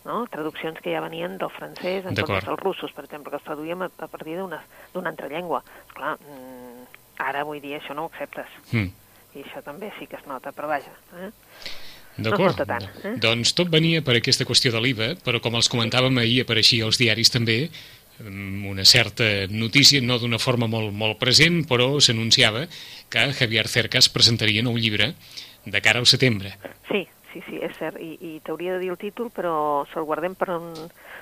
No? 0.05 0.25
Traduccions 0.31 0.79
que 0.79 0.93
ja 0.95 1.01
venien 1.03 1.37
del 1.37 1.49
francès, 1.51 2.05
en 2.05 2.15
comptes 2.15 2.45
dels 2.47 2.59
russos, 2.63 2.91
per 2.95 3.03
exemple, 3.05 3.29
que 3.29 3.35
els 3.37 3.43
traduïem 3.45 3.81
a, 3.83 3.89
a 3.99 4.07
partir 4.07 4.37
d'una 4.39 5.09
altra 5.09 5.27
llengua. 5.27 5.61
Clar, 5.93 6.15
mm, 6.17 6.85
ara, 7.19 7.43
vull 7.43 7.59
dir, 7.61 7.75
això 7.77 7.93
no 7.93 8.05
ho 8.05 8.11
acceptes 8.11 8.47
Mm. 8.71 8.89
i 9.35 9.43
això 9.43 9.61
també 9.61 9.91
sí 9.99 10.07
que 10.07 10.15
es 10.15 10.25
nota, 10.25 10.51
però 10.55 10.67
vaja. 10.67 10.91
Eh? 11.19 11.29
D'acord. 12.17 12.55
No 12.57 12.63
es 12.63 12.67
tant, 12.67 12.83
eh? 13.05 13.13
Doncs 13.21 13.53
tot 13.55 13.69
venia 13.69 14.01
per 14.01 14.15
aquesta 14.17 14.43
qüestió 14.45 14.71
de 14.71 14.81
l'IVA, 14.81 15.15
però 15.23 15.39
com 15.39 15.55
els 15.55 15.69
comentàvem 15.71 16.17
ahir, 16.19 16.41
apareixia 16.43 16.83
als 16.85 16.97
diaris 16.97 17.29
també 17.31 17.69
una 18.23 18.85
certa 18.85 19.47
notícia, 19.49 20.01
no 20.01 20.19
d'una 20.19 20.39
forma 20.39 20.67
molt, 20.67 20.91
molt 20.95 21.19
present, 21.21 21.61
però 21.69 21.99
s'anunciava 22.03 22.65
que 23.09 23.29
Javier 23.37 23.67
Cercas 23.71 24.09
presentaria 24.11 24.63
nou 24.65 24.77
llibre 24.77 25.13
de 25.65 25.81
cara 25.81 25.99
al 25.99 26.07
setembre. 26.09 26.55
Sí, 26.89 27.05
sí, 27.33 27.41
sí, 27.47 27.59
és 27.61 27.75
cert, 27.77 27.99
i, 28.01 28.15
i 28.21 28.31
t'hauria 28.45 28.75
de 28.75 28.83
dir 28.83 28.91
el 28.93 28.99
títol, 29.01 29.29
però 29.33 29.85
se'l 29.91 30.05
guardem 30.07 30.35
per 30.39 30.49
un, 30.55 30.67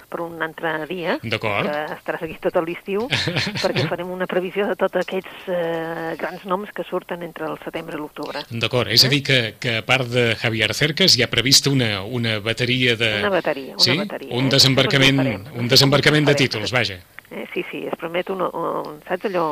per 0.09 0.21
un 0.23 0.41
altre 0.43 0.73
dia, 0.89 1.17
D'acord. 1.23 1.67
que 1.67 1.97
estaràs 1.97 2.23
aquí 2.25 2.37
tot 2.43 2.59
l'estiu, 2.63 3.07
perquè 3.63 3.87
farem 3.89 4.11
una 4.13 4.27
previsió 4.29 4.67
de 4.69 4.77
tots 4.79 5.01
aquests 5.01 5.49
eh, 5.51 6.15
grans 6.19 6.45
noms 6.49 6.71
que 6.75 6.85
surten 6.87 7.25
entre 7.27 7.49
el 7.51 7.57
setembre 7.63 7.97
i 7.97 8.01
l'octubre. 8.01 8.43
D'acord, 8.51 8.91
és 8.93 9.03
a 9.05 9.11
dir 9.11 9.21
que, 9.27 9.39
que 9.59 9.77
a 9.81 9.85
part 9.87 10.09
de 10.11 10.29
Javier 10.39 10.73
Cercas 10.77 11.17
hi 11.17 11.25
ha 11.25 11.31
prevista 11.31 11.73
una, 11.73 12.01
una 12.03 12.37
bateria 12.43 12.95
de... 12.99 13.11
Una 13.23 13.33
bateria, 13.37 13.75
una 13.75 13.83
sí? 13.83 13.97
bateria, 13.99 14.33
Un 14.37 14.47
eh? 14.47 14.53
desembarcament, 14.57 15.21
un 15.57 15.67
desembarcament 15.71 16.31
de 16.31 16.37
títols, 16.39 16.71
vaja. 16.75 17.01
Eh, 17.31 17.47
sí, 17.53 17.65
sí, 17.71 17.83
es 17.87 17.99
promet 17.99 18.29
un, 18.31 18.45
un, 18.47 19.01
saps 19.07 19.27
allò, 19.27 19.47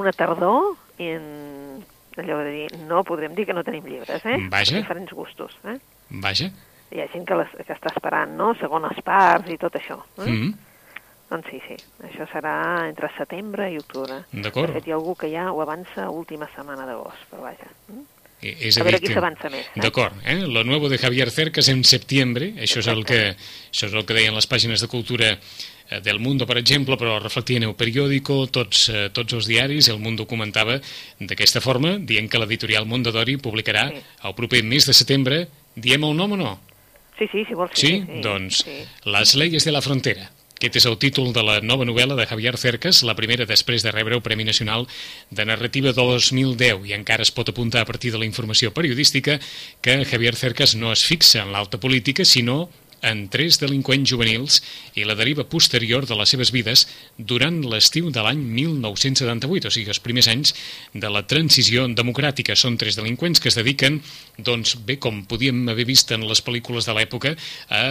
una 0.00 0.12
tardor 0.16 0.72
en, 0.98 1.22
allò 2.18 2.42
de 2.44 2.50
dir, 2.52 2.66
no 2.88 3.04
podrem 3.04 3.34
dir 3.34 3.46
que 3.48 3.54
no 3.56 3.64
tenim 3.64 3.86
llibres, 3.86 4.24
eh? 4.24 4.36
Vaja. 4.50 4.74
Per 4.74 4.82
diferents 4.82 5.12
gustos, 5.16 5.56
eh? 5.64 5.78
Vaja. 6.22 6.50
Hi 6.92 7.00
ha 7.00 7.08
gent 7.08 7.24
que, 7.24 7.38
les, 7.40 7.54
que 7.64 7.72
està 7.72 7.94
esperant, 7.94 8.34
no?, 8.36 8.52
segones 8.60 8.98
parts 9.04 9.48
i 9.50 9.56
tot 9.60 9.78
això. 9.80 9.96
Eh? 10.18 10.28
Mm, 10.28 10.52
Doncs 11.32 11.48
sí, 11.48 11.62
sí, 11.64 11.76
això 12.04 12.26
serà 12.28 12.54
entre 12.90 13.08
setembre 13.16 13.70
i 13.72 13.78
octubre. 13.80 14.18
D'acord. 14.34 14.68
De 14.68 14.74
fet, 14.76 14.88
hi 14.88 14.92
ha 14.92 14.98
algú 14.98 15.14
que 15.16 15.30
ja 15.32 15.46
ho 15.48 15.62
avança 15.64 16.10
última 16.12 16.44
setmana 16.52 16.84
d'agost, 16.84 17.22
però 17.30 17.46
vaja. 17.46 17.70
Mm? 17.88 18.02
E- 18.42 18.56
És 18.68 18.76
A 18.78 18.82
veure 18.82 18.98
dir 18.98 19.06
qui 19.06 19.08
que- 19.08 19.14
s'avança 19.14 19.48
més, 19.48 19.66
eh? 19.66 19.80
D'acord, 19.80 20.14
eh? 20.26 20.40
lo 20.48 20.64
nuevo 20.64 20.88
de 20.88 20.98
Javier 20.98 21.30
Cercas 21.30 21.68
en 21.68 21.84
septiembre, 21.84 22.54
això 22.58 22.80
és 22.80 22.88
el 22.88 23.04
que, 23.04 23.36
això 23.70 23.86
és 23.86 23.94
el 23.94 24.04
que 24.04 24.14
deien 24.14 24.34
les 24.34 24.48
pàgines 24.50 24.80
de 24.82 24.88
cultura 24.88 25.38
eh, 25.90 26.00
del 26.00 26.18
Mundo, 26.18 26.44
per 26.46 26.56
exemple, 26.58 26.96
però 26.98 27.20
reflectien 27.22 27.62
el 27.62 27.74
periòdico, 27.76 28.46
tots, 28.50 28.88
eh, 28.88 29.10
tots 29.12 29.32
els 29.34 29.46
diaris, 29.46 29.86
el 29.88 29.98
Mundo 30.00 30.26
comentava 30.26 30.80
d'aquesta 31.20 31.60
forma, 31.60 31.98
dient 31.98 32.28
que 32.28 32.38
l'editorial 32.38 32.84
Mondadori 32.86 33.36
publicarà 33.38 33.90
Sí. 33.92 34.02
el 34.24 34.34
proper 34.34 34.64
mes 34.64 34.86
de 34.86 34.92
setembre, 34.94 35.46
diem 35.76 36.02
el 36.04 36.16
nom 36.16 36.32
o 36.32 36.36
no? 36.36 36.60
Sí, 37.18 37.28
sí, 37.30 37.44
si 37.46 37.54
vols. 37.54 37.70
Sí? 37.74 38.02
Sí, 38.02 38.20
Doncs 38.22 38.64
Sí. 38.64 38.78
Les 39.04 39.34
leyes 39.36 39.64
de 39.64 39.70
la 39.70 39.80
frontera. 39.82 40.30
Aquest 40.62 40.76
és 40.78 40.84
el 40.86 40.94
títol 41.02 41.32
de 41.34 41.42
la 41.42 41.56
nova 41.58 41.82
novel·la 41.82 42.14
de 42.14 42.24
Javier 42.30 42.52
Cercas, 42.54 43.00
la 43.02 43.16
primera 43.18 43.42
després 43.50 43.82
de 43.82 43.90
rebre 43.90 44.14
el 44.14 44.20
Premi 44.22 44.44
Nacional 44.46 44.84
de 45.34 45.42
Narrativa 45.48 45.90
2010, 45.90 46.84
i 46.86 46.94
encara 46.94 47.26
es 47.26 47.32
pot 47.34 47.50
apuntar 47.50 47.80
a 47.82 47.88
partir 47.88 48.12
de 48.14 48.20
la 48.22 48.28
informació 48.28 48.70
periodística 48.70 49.40
que 49.82 49.96
Javier 50.06 50.36
Cercas 50.38 50.76
no 50.78 50.92
es 50.94 51.02
fixa 51.02 51.42
en 51.42 51.50
l'alta 51.50 51.82
política, 51.82 52.22
sinó 52.22 52.68
en 53.02 53.26
tres 53.32 53.58
delinqüents 53.60 54.08
juvenils 54.08 54.60
i 54.98 55.04
la 55.06 55.16
deriva 55.18 55.44
posterior 55.48 56.06
de 56.06 56.16
les 56.18 56.32
seves 56.32 56.52
vides 56.54 56.86
durant 57.18 57.58
l'estiu 57.66 58.10
de 58.14 58.22
l'any 58.22 58.40
1978, 58.40 59.68
o 59.68 59.74
sigui, 59.74 59.90
els 59.90 60.02
primers 60.02 60.28
anys 60.30 60.54
de 60.94 61.10
la 61.10 61.24
transició 61.26 61.88
democràtica. 61.90 62.56
Són 62.58 62.78
tres 62.80 62.96
delinqüents 62.98 63.42
que 63.42 63.50
es 63.50 63.58
dediquen, 63.58 64.00
doncs 64.38 64.76
bé, 64.86 64.98
com 65.02 65.22
podíem 65.28 65.64
haver 65.72 65.86
vist 65.88 66.12
en 66.14 66.26
les 66.28 66.42
pel·lícules 66.44 66.86
de 66.88 66.96
l'època, 66.96 67.34
a, 67.68 67.82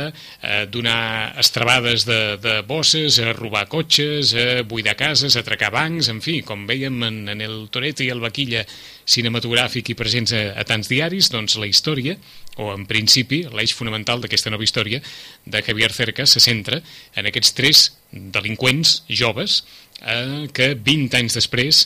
a 0.41 0.63
donar 0.72 1.36
estrabades 1.41 2.08
de, 2.08 2.22
de 2.41 2.56
bosses, 2.68 3.20
a 3.20 3.36
robar 3.38 3.68
cotxes, 3.72 4.34
a 4.34 4.63
buidar 4.63 4.96
cases, 5.00 5.36
a 5.36 5.44
atracar 5.44 5.74
bancs, 5.75 6.10
en 6.12 6.24
fi, 6.24 6.39
com 6.48 6.65
veiem 6.70 7.03
en, 7.08 7.22
en 7.36 7.44
el 7.44 7.68
Toreto 7.74 8.06
i 8.06 8.12
el 8.13 8.24
Vaquilla 8.24 8.65
cinematogràfic 9.12 9.91
i 9.91 9.98
presents 10.00 10.34
a, 10.36 10.41
a 10.56 10.65
tants 10.68 10.89
diaris, 10.91 11.30
doncs 11.34 11.58
la 11.60 11.70
història 11.70 12.18
o 12.58 12.72
en 12.74 12.86
principi 12.89 13.44
l'eix 13.51 13.74
fonamental 13.75 14.24
d'aquesta 14.24 14.51
nova 14.53 14.65
història 14.65 15.01
de 15.46 15.63
Javier 15.65 15.91
Cerca 15.96 16.25
se 16.25 16.44
centra 16.44 16.82
en 17.15 17.30
aquests 17.30 17.56
tres 17.58 17.86
delinqüents 18.12 19.01
joves 19.08 19.62
eh, 20.01 20.48
que 20.53 20.74
20 20.75 21.20
anys 21.22 21.38
després 21.39 21.86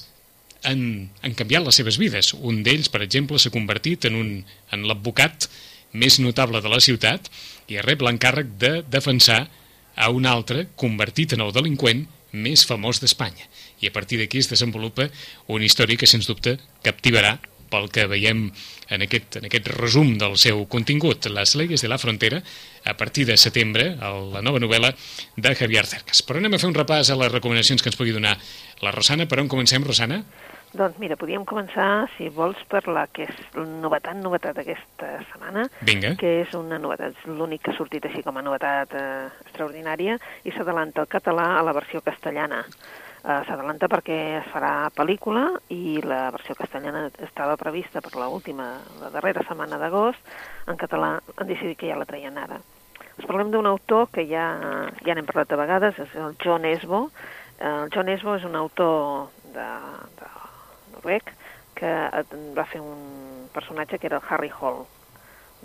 han, 0.66 1.10
han 1.22 1.38
canviat 1.38 1.66
les 1.66 1.78
seves 1.78 2.00
vides. 2.02 2.34
Un 2.34 2.64
d'ells, 2.66 2.90
per 2.90 3.04
exemple, 3.06 3.40
s'ha 3.40 3.54
convertit 3.54 4.08
en, 4.10 4.18
un, 4.18 4.32
en 4.74 4.88
l'advocat 4.90 5.50
més 5.96 6.20
notable 6.20 6.62
de 6.62 6.72
la 6.72 6.82
ciutat 6.84 7.30
i 7.72 7.80
rep 7.82 8.04
l'encàrrec 8.04 8.58
de 8.60 8.74
defensar 8.92 9.46
a 9.96 10.10
un 10.12 10.26
altre 10.28 10.68
convertit 10.76 11.34
en 11.34 11.46
el 11.46 11.54
delinqüent 11.56 12.04
més 12.36 12.66
famós 12.68 13.00
d'Espanya. 13.00 13.48
I 13.82 13.92
a 13.92 13.96
partir 13.96 14.20
d'aquí 14.22 14.40
es 14.44 14.50
desenvolupa 14.52 15.10
una 15.48 15.66
història 15.66 15.98
que, 15.98 16.08
sens 16.08 16.30
dubte, 16.30 16.58
captivarà 16.86 17.38
pel 17.70 17.90
que 17.92 18.06
veiem 18.08 18.48
en 18.94 19.04
aquest, 19.06 19.40
en 19.40 19.48
aquest 19.50 19.70
resum 19.74 20.16
del 20.22 20.38
seu 20.40 20.64
contingut, 20.72 21.26
Les 21.26 21.56
leyes 21.58 21.82
de 21.82 21.90
la 21.90 21.98
frontera, 21.98 22.42
a 22.86 22.94
partir 22.96 23.26
de 23.26 23.38
setembre, 23.38 23.96
la 24.00 24.42
nova 24.46 24.62
novel·la 24.62 24.94
de 25.36 25.56
Javier 25.56 25.86
Cercas. 25.86 26.22
Però 26.22 26.40
anem 26.40 26.54
a 26.54 26.60
fer 26.62 26.70
un 26.70 26.78
repàs 26.78 27.10
a 27.10 27.18
les 27.20 27.32
recomanacions 27.32 27.82
que 27.82 27.90
ens 27.90 27.98
pugui 27.98 28.14
donar 28.14 28.38
la 28.82 28.94
Rosana. 28.94 29.26
Per 29.26 29.40
on 29.42 29.50
comencem, 29.52 29.84
Rosana? 29.84 30.22
Doncs 30.76 30.98
mira, 31.00 31.16
podríem 31.16 31.46
començar, 31.48 32.10
si 32.18 32.28
vols, 32.36 32.60
per 32.68 32.82
la 32.92 33.06
que 33.08 33.24
és 33.24 33.38
novetat, 33.56 34.18
novetat 34.20 34.58
aquesta 34.60 35.14
setmana, 35.30 35.70
Vinga. 35.88 36.16
que 36.20 36.42
és 36.42 36.56
una 36.58 36.80
novetat, 36.84 37.16
és 37.16 37.30
l'únic 37.32 37.64
que 37.64 37.72
ha 37.72 37.78
sortit 37.78 38.04
així 38.10 38.24
com 38.26 38.36
a 38.36 38.44
novetat 38.44 38.92
eh, 39.00 39.06
extraordinària, 39.46 40.18
i 40.44 40.52
s'adalanta 40.52 41.06
el 41.06 41.08
català 41.08 41.54
a 41.56 41.64
la 41.64 41.76
versió 41.78 42.04
castellana. 42.04 42.66
Uh, 43.26 43.40
S'adalanta 43.48 43.88
perquè 43.90 44.16
es 44.38 44.50
farà 44.54 44.92
pel·lícula 44.94 45.48
i 45.74 45.98
la 46.06 46.28
versió 46.30 46.54
castellana 46.54 47.08
estava 47.26 47.56
prevista 47.58 47.98
per 48.06 48.12
la 48.22 48.28
última, 48.30 48.68
la 49.02 49.10
darrera 49.10 49.42
setmana 49.48 49.80
d'agost. 49.82 50.22
En 50.70 50.78
català 50.78 51.16
han 51.34 51.50
decidit 51.50 51.80
que 51.80 51.90
ja 51.90 51.98
la 51.98 52.06
traien 52.06 52.38
ara. 52.38 52.60
Us 53.18 53.26
parlem 53.26 53.50
d'un 53.50 53.66
autor 53.66 54.12
que 54.14 54.28
ja, 54.30 54.46
ja 55.02 55.16
n'hem 55.18 55.26
parlat 55.26 55.50
de 55.50 55.58
vegades, 55.58 55.98
és 56.06 56.14
el 56.22 56.38
John 56.44 56.70
Esbo. 56.70 57.08
Uh, 57.58 57.88
el 57.88 57.90
John 57.96 58.14
Esbo 58.14 58.38
és 58.38 58.46
un 58.46 58.60
autor 58.62 59.32
de, 59.58 59.70
de 60.22 60.32
noruec 60.94 61.34
que 61.76 61.98
va 62.54 62.70
fer 62.70 62.86
un 62.86 63.50
personatge 63.58 63.98
que 63.98 64.12
era 64.12 64.22
el 64.22 64.30
Harry 64.30 64.54
Hall. 64.54 64.84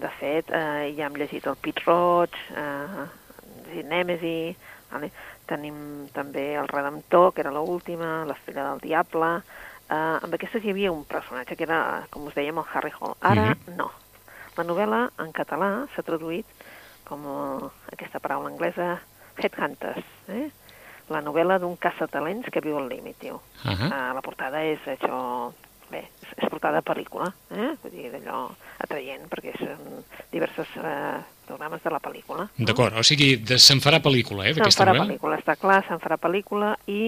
De 0.01 0.09
fet, 0.17 0.49
eh, 0.49 0.95
ja 0.97 1.07
hem 1.11 1.17
llegit 1.21 1.45
el 1.47 1.61
Pete 1.61 1.85
Roig, 1.85 2.37
eh, 2.57 3.83
Nemesis? 3.85 4.57
Tenim 5.51 6.07
també 6.15 6.55
el 6.61 6.71
Redemptor, 6.71 7.33
que 7.35 7.45
era 7.45 7.55
l'última, 7.55 8.21
l'Estrella 8.31 8.71
del 8.71 8.87
Diable... 8.87 9.35
Eh, 9.91 9.95
amb 10.23 10.35
aquestes 10.37 10.63
hi 10.63 10.71
havia 10.71 10.93
un 10.95 11.01
personatge 11.03 11.57
que 11.59 11.65
era, 11.67 12.07
com 12.15 12.29
us 12.31 12.35
dèiem, 12.37 12.61
el 12.63 12.69
Harry 12.79 12.93
Hall. 12.95 13.17
Ara, 13.27 13.49
mm 13.49 13.57
-hmm. 13.59 13.77
no. 13.81 13.89
La 14.57 14.65
novel·la 14.65 15.01
en 15.19 15.33
català 15.35 15.71
s'ha 15.91 16.05
traduït 16.07 16.47
com 17.11 17.27
aquesta 17.91 18.21
paraula 18.23 18.53
anglesa, 18.53 19.01
Headhunters, 19.41 20.07
eh? 20.29 20.51
la 21.11 21.23
novel·la 21.25 21.59
d'un 21.59 21.75
caçatalents 21.81 22.47
que 22.53 22.63
viu 22.63 22.79
al 22.79 22.89
límit, 22.89 23.19
diu. 23.21 23.41
Uh 23.65 23.73
-huh. 23.73 23.89
uh, 23.91 24.15
la 24.15 24.23
portada 24.23 24.63
és 24.63 24.79
això, 24.87 25.53
bé, 25.91 26.09
és, 26.23 26.49
portada 26.49 26.81
de 26.81 26.87
pel·lícula, 26.91 27.33
eh? 27.51 27.75
vull 27.83 27.93
dir, 27.93 28.13
d'allò 28.13 28.51
atraient, 28.79 29.27
perquè 29.29 29.53
són 29.59 30.05
diversos 30.31 30.69
eh, 30.77 31.19
programes 31.51 31.83
de 31.83 31.93
la 31.93 32.01
pel·lícula. 32.01 32.47
D'acord, 32.71 32.97
o 32.97 33.05
sigui, 33.07 33.35
de, 33.43 33.59
se'n 33.59 33.83
farà 33.83 34.01
pel·lícula, 34.05 34.47
eh, 34.47 34.55
d'aquesta 34.57 34.87
novel·la? 34.87 35.05
Se'n 35.05 35.11
farà 35.11 35.11
pel·lícula, 35.11 35.39
està 35.43 35.57
clar, 35.61 35.79
se'n 35.89 36.03
farà 36.03 36.19
pel·lícula 36.23 36.73
i 36.87 37.03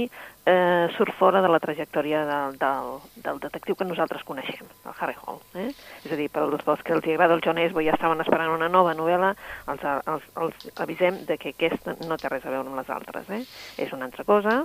eh, 0.44 0.86
surt 0.96 1.14
fora 1.18 1.42
de 1.42 1.50
la 1.52 1.60
trajectòria 1.62 2.24
del, 2.26 2.58
del, 2.58 2.90
del 3.24 3.38
detectiu 3.42 3.78
que 3.78 3.86
nosaltres 3.86 4.24
coneixem, 4.26 4.66
el 4.84 4.98
Harry 4.98 5.14
Hall. 5.22 5.40
Eh? 5.54 5.70
És 6.02 6.10
a 6.12 6.18
dir, 6.18 6.28
per 6.32 6.44
als 6.46 6.82
que 6.82 6.96
els 6.96 7.06
agrada 7.06 7.38
el 7.38 7.44
John 7.44 7.60
Esbo 7.62 7.82
i 7.82 7.88
ja 7.88 7.96
estaven 7.96 8.20
esperant 8.24 8.54
una 8.56 8.70
nova 8.72 8.96
novel·la, 8.98 9.34
els, 9.72 9.86
els, 10.14 10.28
els 10.42 10.82
avisem 10.82 11.22
de 11.28 11.38
que 11.38 11.54
aquesta 11.54 11.96
no 12.08 12.18
té 12.18 12.32
res 12.32 12.46
a 12.46 12.54
veure 12.54 12.68
amb 12.68 12.80
les 12.80 12.90
altres. 12.90 13.30
Eh? 13.30 13.44
És 13.86 13.94
una 13.94 14.10
altra 14.10 14.26
cosa. 14.28 14.62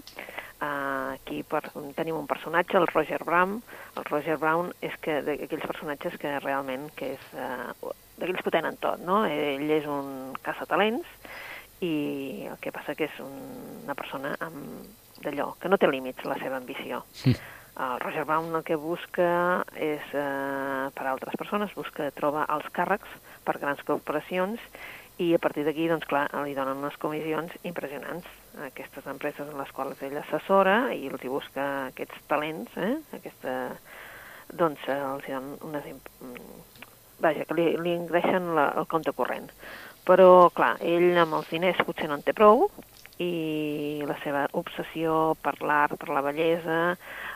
Uh, 0.58 1.14
aquí 1.14 1.44
per, 1.46 1.62
tenim 1.94 2.16
un 2.18 2.26
personatge, 2.26 2.80
el 2.80 2.88
Roger 2.90 3.20
Brown. 3.24 3.60
El 3.94 4.06
Roger 4.10 4.40
Brown 4.42 4.72
és 4.82 4.96
que 5.06 5.20
d'aquells 5.22 5.68
personatges 5.70 6.18
que 6.18 6.32
realment 6.42 6.88
que 6.98 7.12
és 7.14 7.28
uh, 7.38 7.92
d'aquells 8.18 8.42
que 8.42 8.50
ho 8.50 8.56
tenen 8.56 8.80
tot, 8.82 9.04
no? 9.06 9.20
Ell 9.30 9.70
és 9.76 9.86
un 9.86 10.34
caçatalents 10.42 11.06
i 11.86 12.48
el 12.50 12.58
que 12.58 12.74
passa 12.74 12.96
que 12.98 13.06
és 13.06 13.20
un, 13.22 13.38
una 13.84 13.94
persona 13.94 14.34
amb 14.42 15.22
d'allò, 15.22 15.52
que 15.62 15.70
no 15.70 15.78
té 15.78 15.90
límits 15.90 16.26
la 16.26 16.38
seva 16.42 16.58
ambició. 16.58 17.04
Mm. 17.26 17.54
El 17.86 18.00
Roger 18.02 18.24
Brown 18.26 18.56
el 18.58 18.64
que 18.66 18.76
busca 18.82 19.30
és, 19.76 20.02
eh, 20.18 20.90
per 20.98 21.04
a 21.06 21.12
altres 21.12 21.38
persones, 21.38 21.76
busca 21.78 22.10
trobar 22.18 22.48
els 22.50 22.66
càrrecs 22.74 23.20
per 23.46 23.60
grans 23.62 23.84
corporacions 23.86 24.62
i 25.18 25.34
a 25.34 25.40
partir 25.42 25.64
d'aquí, 25.66 25.88
doncs 25.90 26.06
clar, 26.06 26.28
li 26.46 26.54
donen 26.54 26.78
unes 26.78 26.98
comissions 27.02 27.54
impressionants 27.66 28.28
a 28.58 28.68
aquestes 28.70 29.08
empreses 29.10 29.48
en 29.50 29.58
les 29.58 29.72
quals 29.74 30.02
ell 30.06 30.20
assessora 30.22 30.94
i 30.94 31.08
els 31.10 31.24
hi 31.26 31.32
busca 31.32 31.66
aquests 31.88 32.28
talents, 32.30 32.76
eh? 32.78 32.94
Aquesta, 33.18 33.56
doncs 34.62 34.86
els 34.94 35.26
hi 35.26 35.34
donen 35.34 35.58
unes... 35.66 35.90
Vaja, 37.18 37.48
que 37.50 37.58
li, 37.58 37.72
li 37.82 37.96
ingreixen 37.98 38.52
la, 38.54 38.68
el 38.78 38.86
compte 38.86 39.10
corrent. 39.18 39.50
Però, 40.06 40.52
clar, 40.54 40.76
ell 40.86 41.18
amb 41.18 41.40
els 41.40 41.50
diners 41.50 41.82
potser 41.88 42.12
no 42.12 42.20
en 42.20 42.22
té 42.24 42.36
prou 42.38 42.68
i 43.18 44.04
la 44.06 44.20
seva 44.22 44.46
obsessió 44.60 45.34
per 45.42 45.56
l'art, 45.66 45.98
per 45.98 46.14
la 46.14 46.22
bellesa, 46.22 46.80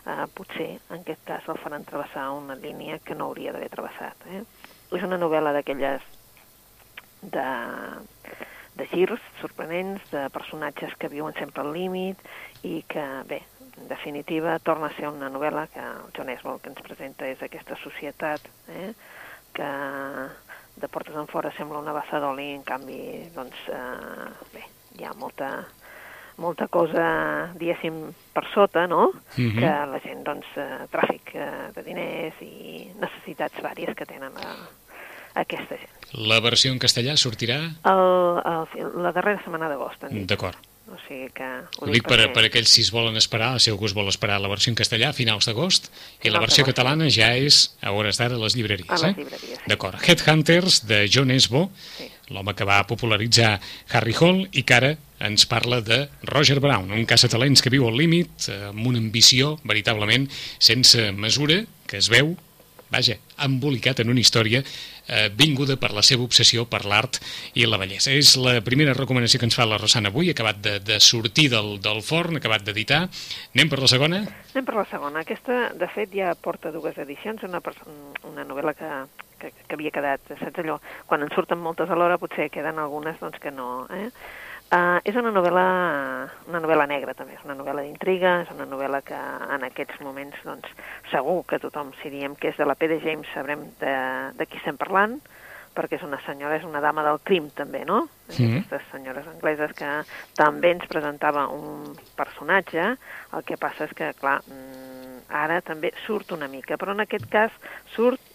eh, 0.05 0.25
potser 0.37 0.69
en 0.77 1.01
aquest 1.01 1.25
cas 1.25 1.49
el 1.49 1.57
faran 1.63 1.87
travessar 1.89 2.29
una 2.37 2.55
línia 2.61 3.01
que 3.01 3.17
no 3.17 3.31
hauria 3.31 3.55
d'haver 3.55 3.73
travessat. 3.73 4.29
Eh? 4.29 4.45
És 4.93 5.01
una 5.01 5.17
novel·la 5.17 5.55
d'aquelles 5.57 6.05
de, 7.21 7.47
de 8.75 8.87
girs 8.87 9.21
sorprenents, 9.39 10.03
de 10.11 10.27
personatges 10.29 10.95
que 10.97 11.09
viuen 11.11 11.33
sempre 11.37 11.63
al 11.63 11.73
límit 11.73 12.19
i 12.63 12.81
que, 12.87 13.05
bé, 13.29 13.41
en 13.77 13.87
definitiva, 13.87 14.59
torna 14.59 14.87
a 14.87 14.95
ser 14.97 15.09
una 15.09 15.29
novel·la 15.29 15.67
que 15.73 15.81
el 15.81 16.13
John 16.15 16.29
Esbol 16.29 16.61
que 16.61 16.71
ens 16.73 16.81
presenta 16.85 17.27
és 17.29 17.41
aquesta 17.41 17.77
societat 17.81 18.47
eh, 18.69 18.93
que 19.53 19.69
de 20.81 20.87
portes 20.87 21.15
en 21.15 21.27
fora 21.27 21.51
sembla 21.57 21.81
una 21.81 21.93
bassa 21.93 22.19
d'oli, 22.23 22.51
en 22.55 22.63
canvi, 22.63 23.29
doncs, 23.35 23.67
eh, 23.69 24.49
bé, 24.53 24.63
hi 24.97 25.05
ha 25.05 25.13
molta, 25.17 25.51
molta 26.41 26.67
cosa, 26.71 27.51
diguéssim, 27.59 28.03
per 28.33 28.45
sota, 28.53 28.87
no?, 28.87 29.11
mm 29.11 29.47
-hmm. 29.47 29.59
que 29.59 29.71
la 29.93 29.99
gent, 29.99 30.23
doncs, 30.23 30.47
eh, 30.55 30.87
tràfic 30.91 31.35
eh, 31.35 31.71
de 31.75 31.83
diners 31.83 32.41
i 32.41 32.91
necessitats 32.99 33.61
vàries 33.61 33.95
que 33.95 34.05
tenen 34.05 34.31
a, 34.37 34.51
a 35.33 35.41
aquesta 35.41 35.75
gent. 35.75 36.00
La 36.17 36.41
versió 36.43 36.73
en 36.73 36.81
castellà 36.81 37.15
sortirà? 37.19 37.61
El, 37.87 38.03
el, 38.41 38.91
la 39.03 39.13
darrera 39.15 39.39
setmana 39.45 39.69
d'agost. 39.71 40.09
D'acord. 40.27 40.59
O 40.91 40.97
sigui 41.05 41.29
que... 41.31 41.47
Ho, 41.79 41.85
ho 41.85 41.91
dic 41.93 42.07
per, 42.09 42.19
per 42.35 42.43
aquells 42.47 42.71
si 42.73 42.83
es 42.83 42.89
volen 42.91 43.15
esperar, 43.19 43.53
si 43.63 43.71
algú 43.71 43.87
es 43.87 43.93
vol 43.95 44.09
esperar 44.11 44.41
la 44.43 44.49
versió 44.51 44.73
en 44.73 44.77
castellà 44.79 45.11
a 45.11 45.15
finals 45.15 45.47
d'agost, 45.47 45.87
i 46.25 46.33
la 46.33 46.41
versió 46.43 46.65
catalana 46.67 47.07
ja 47.13 47.29
és 47.39 47.61
a 47.79 47.93
hores 47.95 48.19
d'ara 48.19 48.35
a 48.35 48.41
les 48.41 48.57
llibreries. 48.57 48.89
A 48.89 48.99
les 48.99 49.13
eh? 49.13 49.13
llibreries, 49.21 49.61
sí. 49.61 49.69
D'acord. 49.71 50.01
Headhunters, 50.03 50.81
de 50.89 51.05
John 51.13 51.31
Esbo, 51.31 51.69
sí. 51.95 52.09
l'home 52.35 52.55
que 52.57 52.67
va 52.67 52.81
popularitzar 52.89 53.53
Harry 53.95 54.17
Hall, 54.19 54.43
i 54.51 54.65
que 54.67 54.79
ara 54.81 54.93
ens 55.21 55.47
parla 55.47 55.79
de 55.85 56.03
Roger 56.27 56.59
Brown, 56.59 56.91
un 56.91 57.07
caçatalents 57.07 57.63
que 57.63 57.71
viu 57.71 57.87
al 57.87 57.95
límit, 57.95 58.49
amb 58.73 58.87
una 58.91 58.99
ambició 58.99 59.55
veritablement 59.63 60.27
sense 60.59 61.11
mesura, 61.15 61.61
que 61.87 62.01
es 62.01 62.11
veu 62.11 62.35
vaja, 62.91 63.17
embolicat 63.41 64.01
en 64.03 64.11
una 64.11 64.21
història 64.21 64.61
eh, 64.61 65.29
vinguda 65.35 65.77
per 65.79 65.91
la 65.95 66.03
seva 66.05 66.25
obsessió 66.27 66.65
per 66.69 66.83
l'art 66.85 67.21
i 67.55 67.65
la 67.65 67.79
bellesa. 67.81 68.11
És 68.11 68.35
la 68.39 68.59
primera 68.65 68.95
recomanació 68.97 69.39
que 69.39 69.47
ens 69.49 69.57
fa 69.57 69.67
la 69.69 69.79
Rosana 69.81 70.11
avui, 70.11 70.29
acabat 70.31 70.61
de, 70.63 70.77
de 70.83 70.99
sortir 70.99 71.49
del, 71.53 71.77
del 71.83 72.03
forn, 72.05 72.37
acabat 72.37 72.67
d'editar. 72.67 73.05
Anem 73.55 73.71
per 73.71 73.81
la 73.81 73.89
segona? 73.91 74.21
Anem 74.51 74.67
per 74.67 74.77
la 74.77 74.87
segona. 74.91 75.25
Aquesta, 75.25 75.63
de 75.79 75.89
fet, 75.95 76.13
ja 76.15 76.35
porta 76.35 76.73
dues 76.75 76.99
edicions, 77.01 77.43
una, 77.47 77.63
una 78.29 78.47
novel·la 78.47 78.75
que, 78.77 78.91
que, 79.41 79.53
que 79.65 79.79
havia 79.79 79.93
quedat, 79.95 80.35
saps 80.37 80.63
allò, 80.63 80.77
quan 81.09 81.25
en 81.25 81.33
surten 81.33 81.59
moltes 81.61 81.89
alhora 81.89 82.19
potser 82.21 82.51
queden 82.53 82.79
algunes 82.81 83.19
doncs, 83.23 83.41
que 83.41 83.55
no... 83.55 83.87
Eh? 83.95 84.09
Uh, 84.71 85.01
és 85.03 85.17
una 85.19 85.33
novel·la, 85.35 85.65
una 86.47 86.59
novel·la 86.63 86.85
negra 86.87 87.11
també, 87.11 87.33
és 87.35 87.43
una 87.43 87.57
novel·la 87.59 87.83
d'intriga, 87.83 88.37
és 88.45 88.53
una 88.53 88.63
novel·la 88.71 89.01
que 89.03 89.17
en 89.51 89.65
aquests 89.67 89.99
moments 89.99 90.37
doncs, 90.47 90.69
segur 91.11 91.41
que 91.49 91.59
tothom, 91.59 91.89
si 91.99 92.07
diem 92.13 92.37
que 92.39 92.53
és 92.53 92.59
de 92.61 92.67
la 92.69 92.77
P. 92.79 92.87
de 92.87 93.01
James, 93.03 93.27
sabrem 93.33 93.65
de, 93.81 93.95
de 94.39 94.47
qui 94.47 94.61
estem 94.61 94.79
parlant, 94.79 95.17
perquè 95.75 95.99
és 95.99 96.07
una 96.07 96.21
senyora, 96.23 96.55
és 96.55 96.63
una 96.67 96.79
dama 96.83 97.03
del 97.03 97.19
crim 97.27 97.49
també, 97.57 97.83
no? 97.83 98.05
Mm. 98.31 98.61
Aquestes 98.61 98.87
senyores 98.93 99.27
angleses 99.33 99.75
que 99.75 99.91
també 100.39 100.71
ens 100.77 100.87
presentava 100.87 101.49
un 101.51 101.91
personatge, 102.15 102.93
el 103.35 103.47
que 103.47 103.59
passa 103.59 103.89
és 103.89 103.95
que, 103.97 104.13
clar, 104.23 104.39
mm, 104.47 105.27
ara 105.43 105.59
també 105.67 105.91
surt 106.05 106.31
una 106.31 106.47
mica, 106.51 106.79
però 106.79 106.95
en 106.95 107.03
aquest 107.03 107.27
cas 107.31 107.51
surt 107.91 108.30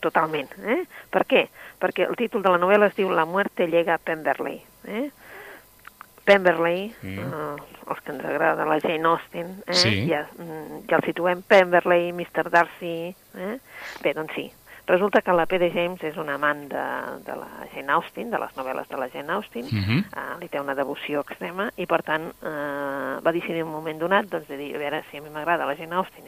totalment. 0.00 0.50
Eh? 0.64 0.84
Per 1.10 1.24
què? 1.26 1.46
Perquè 1.80 2.08
el 2.08 2.16
títol 2.16 2.42
de 2.42 2.50
la 2.50 2.58
novel·la 2.58 2.88
es 2.90 2.96
diu 2.96 3.10
La 3.10 3.24
muerte 3.24 3.66
llega 3.68 3.94
a 3.94 3.98
Pemberley. 3.98 4.62
Eh? 4.86 5.10
Pemberley, 6.24 6.94
Mm. 7.02 7.18
eh, 7.18 7.62
els 7.90 8.00
que 8.04 8.12
ens 8.12 8.24
agrada 8.24 8.66
la 8.66 8.78
Jane 8.78 9.04
Austen, 9.08 9.62
eh? 9.66 9.72
Sí. 9.74 10.06
ja, 10.08 10.26
mm, 10.38 10.86
ja 10.88 10.96
el 10.96 11.02
situem, 11.04 11.42
Pemberley, 11.42 12.12
Mr. 12.12 12.50
Darcy... 12.50 13.14
Eh? 13.34 13.58
Bé, 14.02 14.12
doncs 14.14 14.34
sí, 14.34 14.52
resulta 14.90 15.22
que 15.22 15.32
la 15.32 15.46
P.D. 15.46 15.70
James 15.72 16.02
és 16.04 16.16
un 16.20 16.28
amant 16.28 16.60
de, 16.68 16.84
de 17.26 17.36
la 17.38 17.48
Jane 17.72 17.92
Austen, 17.94 18.30
de 18.30 18.38
les 18.42 18.56
novel·les 18.58 18.88
de 18.90 18.98
la 19.00 19.08
Jane 19.08 19.32
Austen, 19.38 19.64
Mhm. 19.70 19.98
eh, 20.12 20.26
li 20.40 20.48
té 20.52 20.60
una 20.60 20.74
devoció 20.74 21.22
extrema 21.24 21.70
i, 21.76 21.86
per 21.86 22.02
tant, 22.02 22.28
eh, 22.42 23.14
va 23.24 23.32
decidir 23.32 23.62
en 23.62 23.68
un 23.68 23.72
moment 23.78 23.98
donat 24.02 24.26
doncs, 24.28 24.48
de 24.48 24.56
dir, 24.58 24.74
a 24.74 24.78
veure, 24.82 25.04
si 25.10 25.16
a 25.18 25.22
mi 25.22 25.30
m'agrada 25.30 25.66
la 25.66 25.76
Jane 25.78 25.94
Austen 25.94 26.26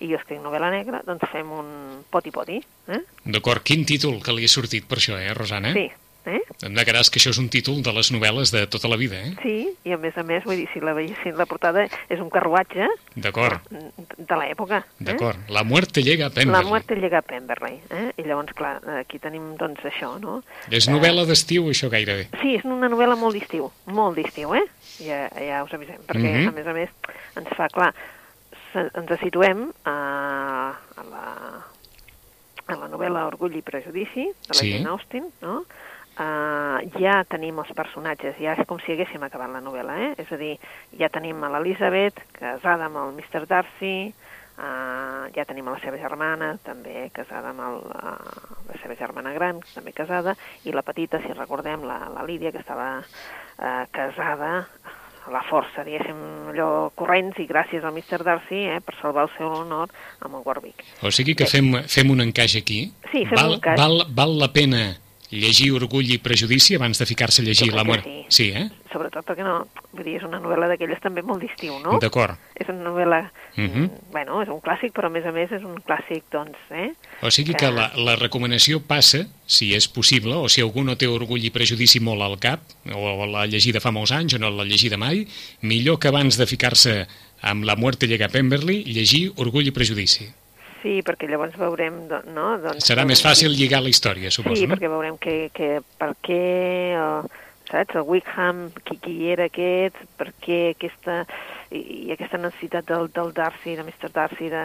i 0.00 0.08
jo 0.10 0.16
escric 0.18 0.40
novel·la 0.42 0.70
negra, 0.70 1.02
doncs 1.06 1.28
fem 1.30 1.50
un 1.54 2.04
poti-poti. 2.10 2.56
Eh? 2.88 3.00
D'acord, 3.24 3.62
quin 3.62 3.84
títol 3.86 4.20
que 4.22 4.32
li 4.32 4.44
ha 4.44 4.48
sortit 4.48 4.86
per 4.88 4.98
això, 4.98 5.16
eh, 5.18 5.32
Rosana? 5.34 5.72
Sí, 5.72 5.90
eh? 6.26 6.40
Em 6.62 6.72
negaràs 6.74 7.10
que 7.10 7.18
això 7.20 7.30
és 7.30 7.38
un 7.38 7.48
títol 7.48 7.82
de 7.82 7.92
les 7.92 8.10
novel·les 8.12 8.50
de 8.52 8.66
tota 8.66 8.88
la 8.88 8.96
vida, 8.96 9.16
eh? 9.16 9.34
Sí, 9.42 9.68
i 9.84 9.92
a 9.92 9.98
més 9.98 10.16
a 10.16 10.22
més, 10.22 10.44
vull 10.44 10.56
dir, 10.56 10.68
si 10.72 10.80
la 10.80 10.92
veiessin 10.96 11.36
la 11.36 11.46
portada, 11.46 11.86
és 12.08 12.20
un 12.20 12.30
carruatge 12.30 12.86
D'acord, 13.16 13.60
de 13.70 14.36
l'època. 14.40 14.82
Eh? 15.00 15.04
d'acord. 15.10 15.38
La 15.48 15.64
muerte 15.64 16.02
llega 16.02 16.26
a 16.26 16.28
La 16.28 16.34
Pemberley. 16.34 16.68
muerte 16.68 16.96
llega 16.96 17.18
a 17.18 17.22
Pemberley, 17.22 17.80
eh? 17.90 18.12
I 18.16 18.22
llavors, 18.22 18.52
clar, 18.54 18.80
aquí 19.00 19.18
tenim, 19.18 19.54
doncs, 19.56 19.80
això, 19.84 20.18
no? 20.20 20.42
És 20.70 20.88
novel·la 20.88 21.24
d'estiu, 21.26 21.68
això 21.68 21.90
gairebé. 21.90 22.28
Sí, 22.42 22.54
és 22.56 22.64
una 22.64 22.88
novel·la 22.88 23.16
molt 23.16 23.34
d'estiu, 23.38 23.70
molt 23.86 24.16
d'estiu, 24.16 24.54
eh? 24.54 24.64
Ja, 25.04 25.28
ja 25.38 25.62
us 25.64 25.72
avisem, 25.74 26.00
perquè, 26.06 26.30
Mhm. 26.44 26.48
a 26.48 26.52
més 26.52 26.66
a 26.66 26.72
més, 26.72 26.90
ens 27.36 27.48
fa, 27.56 27.68
clar, 27.68 27.94
ens 28.74 29.20
situem 29.20 29.68
a, 29.84 30.74
a 30.96 31.02
la, 31.10 31.24
a 32.66 32.76
la 32.80 32.88
novel·la 32.88 33.26
Orgull 33.28 33.56
i 33.58 33.62
Prejudici, 33.62 34.24
de 34.24 34.48
la 34.48 34.54
Sí. 34.58 34.72
Jane 34.72 34.88
Austen, 34.88 35.26
no? 35.42 35.64
Uh, 36.14 36.78
ja 37.02 37.24
tenim 37.26 37.56
els 37.58 37.72
personatges, 37.74 38.36
ja 38.38 38.52
és 38.54 38.68
com 38.70 38.78
si 38.78 38.92
haguéssim 38.94 39.22
acabat 39.26 39.50
la 39.50 39.62
novel·la, 39.64 39.96
eh? 39.98 40.10
És 40.22 40.30
a 40.30 40.38
dir, 40.38 40.52
ja 41.00 41.08
tenim 41.10 41.42
a 41.42 41.50
l'Elisabet, 41.56 42.20
casada 42.36 42.86
amb 42.86 43.00
el 43.00 43.16
Mr. 43.16 43.42
Darcy, 43.50 44.12
uh, 44.54 45.26
ja 45.34 45.46
tenim 45.48 45.66
a 45.66 45.74
la 45.74 45.82
seva 45.82 45.98
germana, 45.98 46.52
també 46.62 47.08
casada 47.16 47.50
amb 47.50 47.66
el, 47.66 47.80
uh, 47.90 48.54
la 48.70 48.78
seva 48.78 48.94
germana 49.00 49.34
gran, 49.34 49.58
també 49.74 49.90
casada, 49.96 50.36
i 50.62 50.70
la 50.70 50.86
petita, 50.86 51.18
si 51.18 51.34
recordem, 51.34 51.82
la, 51.82 52.04
la 52.14 52.22
Lídia, 52.30 52.54
que 52.54 52.62
estava 52.62 53.00
uh, 53.02 53.84
casada 53.90 54.54
a 55.26 55.34
la 55.34 55.42
força, 55.50 55.82
diguéssim, 55.82 56.24
allò 56.54 56.90
corrents 56.94 57.42
i 57.42 57.50
gràcies 57.50 57.82
al 57.82 57.96
Mr. 57.96 58.22
Darcy 58.22 58.66
eh, 58.70 58.78
per 58.84 58.94
salvar 59.00 59.26
el 59.26 59.34
seu 59.34 59.50
honor 59.50 59.90
amb 60.20 60.36
el 60.36 60.46
Warwick. 60.46 60.84
O 61.02 61.10
sigui 61.10 61.34
que 61.34 61.50
fem, 61.50 61.72
fem 61.90 62.12
un 62.14 62.22
encaix 62.22 62.60
aquí. 62.60 62.84
Sí, 63.08 63.24
fem 63.24 63.40
val, 63.40 63.48
un 63.48 63.58
encaix. 63.58 63.80
Val, 63.80 64.04
val 64.14 64.36
la 64.44 64.52
pena 64.54 64.92
llegir 65.30 65.72
Orgull 65.74 66.10
i 66.14 66.18
Prejudici 66.18 66.74
abans 66.76 66.98
de 66.98 67.06
ficar-se 67.06 67.42
a 67.42 67.44
llegir 67.44 67.72
La 67.72 67.82
que 67.82 67.88
mort. 67.88 68.04
sí. 68.04 68.24
sí, 68.28 68.48
eh? 68.54 68.68
Sobretot 68.92 69.24
perquè 69.26 69.42
no, 69.42 69.66
vull 69.92 70.04
dir, 70.06 70.16
és 70.20 70.22
una 70.22 70.38
novel·la 70.38 70.68
d'aquelles 70.70 71.00
també 71.02 71.22
molt 71.26 71.42
d'estiu, 71.42 71.80
no? 71.82 71.98
D'acord. 71.98 72.36
És 72.54 72.68
una 72.68 72.84
novel·la, 72.90 73.30
Mhm. 73.56 73.82
mm, 73.82 73.90
bueno, 74.12 74.42
és 74.42 74.48
un 74.48 74.60
clàssic, 74.60 74.92
però 74.92 75.06
a 75.06 75.10
més 75.10 75.24
a 75.26 75.32
més 75.32 75.50
és 75.50 75.62
un 75.62 75.76
clàssic, 75.82 76.22
doncs, 76.30 76.58
eh? 76.70 76.92
O 77.22 77.30
sigui 77.30 77.54
que 77.54 77.70
la, 77.70 77.90
la 77.96 78.14
recomanació 78.16 78.80
passa, 78.80 79.26
si 79.46 79.72
és 79.74 79.88
possible, 79.88 80.34
o 80.34 80.48
si 80.48 80.60
algú 80.60 80.84
no 80.84 80.96
té 80.96 81.06
orgull 81.06 81.44
i 81.44 81.50
prejudici 81.50 81.98
molt 82.00 82.22
al 82.22 82.38
cap, 82.38 82.60
o 82.92 83.26
l'ha 83.26 83.46
llegida 83.46 83.80
fa 83.80 83.90
molts 83.90 84.12
anys 84.12 84.34
o 84.34 84.38
no 84.38 84.50
l'ha 84.50 84.64
llegida 84.64 84.96
mai, 84.96 85.26
millor 85.62 85.98
que 85.98 86.08
abans 86.08 86.36
de 86.38 86.46
ficar-se 86.46 87.06
amb 87.42 87.64
La 87.64 87.76
muerte 87.76 88.06
llega 88.06 88.26
a 88.26 88.28
Pemberley, 88.28 88.84
llegir 88.84 89.32
Orgull 89.36 89.66
i 89.66 89.70
prejudici. 89.72 90.28
Sí, 90.84 90.98
perquè 91.00 91.24
llavors 91.30 91.54
veurem, 91.56 92.02
no? 92.34 92.46
Doncs, 92.60 92.84
Serà 92.84 93.06
més 93.08 93.22
fàcil 93.24 93.54
lligar 93.56 93.80
la 93.80 93.88
història, 93.88 94.28
suposo, 94.30 94.58
Sí, 94.60 94.66
no? 94.68 94.76
perquè 94.76 94.90
veurem 94.92 95.16
que, 95.16 95.48
que 95.56 95.78
per 95.96 96.10
què, 96.20 96.40
el, 97.00 97.30
saps, 97.70 97.96
el 97.96 98.04
Wickham, 98.04 98.66
qui, 98.84 98.98
qui 99.00 99.14
era 99.32 99.46
aquest, 99.48 99.96
per 100.20 100.28
què 100.44 100.58
aquesta, 100.74 101.22
i, 101.72 101.80
i 102.04 102.12
aquesta 102.12 102.36
necessitat 102.42 102.84
del, 102.92 103.08
del 103.16 103.32
Darcy, 103.32 103.78
de 103.80 103.86
Mr. 103.88 104.12
Darcy, 104.12 104.50
de, 104.52 104.62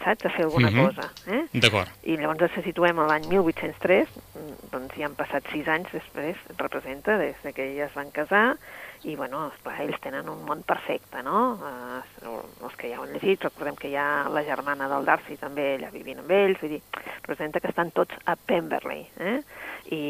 saps, 0.00 0.24
de 0.24 0.32
fer 0.32 0.46
alguna 0.48 0.70
Mhm. 0.72 0.86
cosa, 0.86 1.10
eh? 1.28 1.42
D'acord. 1.52 1.92
I 2.08 2.16
llavors 2.16 2.40
ens 2.56 2.64
situem 2.64 2.98
a 3.04 3.06
l'any 3.12 3.28
1803, 3.28 4.08
mm, 4.32 4.70
doncs 4.72 4.96
ja 4.96 5.10
han 5.10 5.14
passat 5.20 5.44
sis 5.52 5.68
anys 5.68 5.92
després, 5.92 6.40
representa, 6.56 7.18
des 7.20 7.36
de 7.44 7.52
que 7.52 7.68
elles 7.68 7.92
van 7.94 8.08
casar, 8.10 8.56
i, 9.02 9.14
bueno, 9.16 9.46
esclar, 9.48 9.78
ells 9.80 10.00
tenen 10.04 10.28
un 10.28 10.42
món 10.44 10.60
perfecte, 10.68 11.22
no? 11.24 11.56
Eh, 11.64 12.32
els 12.66 12.76
que 12.76 12.90
ja 12.90 12.98
ho 13.00 13.06
han 13.06 13.14
llegit, 13.14 13.46
recordem 13.46 13.78
que 13.80 13.92
ja 13.92 14.26
la 14.28 14.44
germana 14.44 14.90
del 14.92 15.06
Darcy 15.08 15.38
també 15.40 15.76
allà 15.76 15.88
vivint 15.94 16.20
amb 16.20 16.34
ells, 16.36 16.60
vull 16.60 16.74
dir, 16.74 16.82
representa 17.22 17.62
que 17.64 17.70
estan 17.72 17.94
tots 17.96 18.18
a 18.28 18.36
Pemberley, 18.36 19.06
eh? 19.16 19.38
I, 19.96 20.02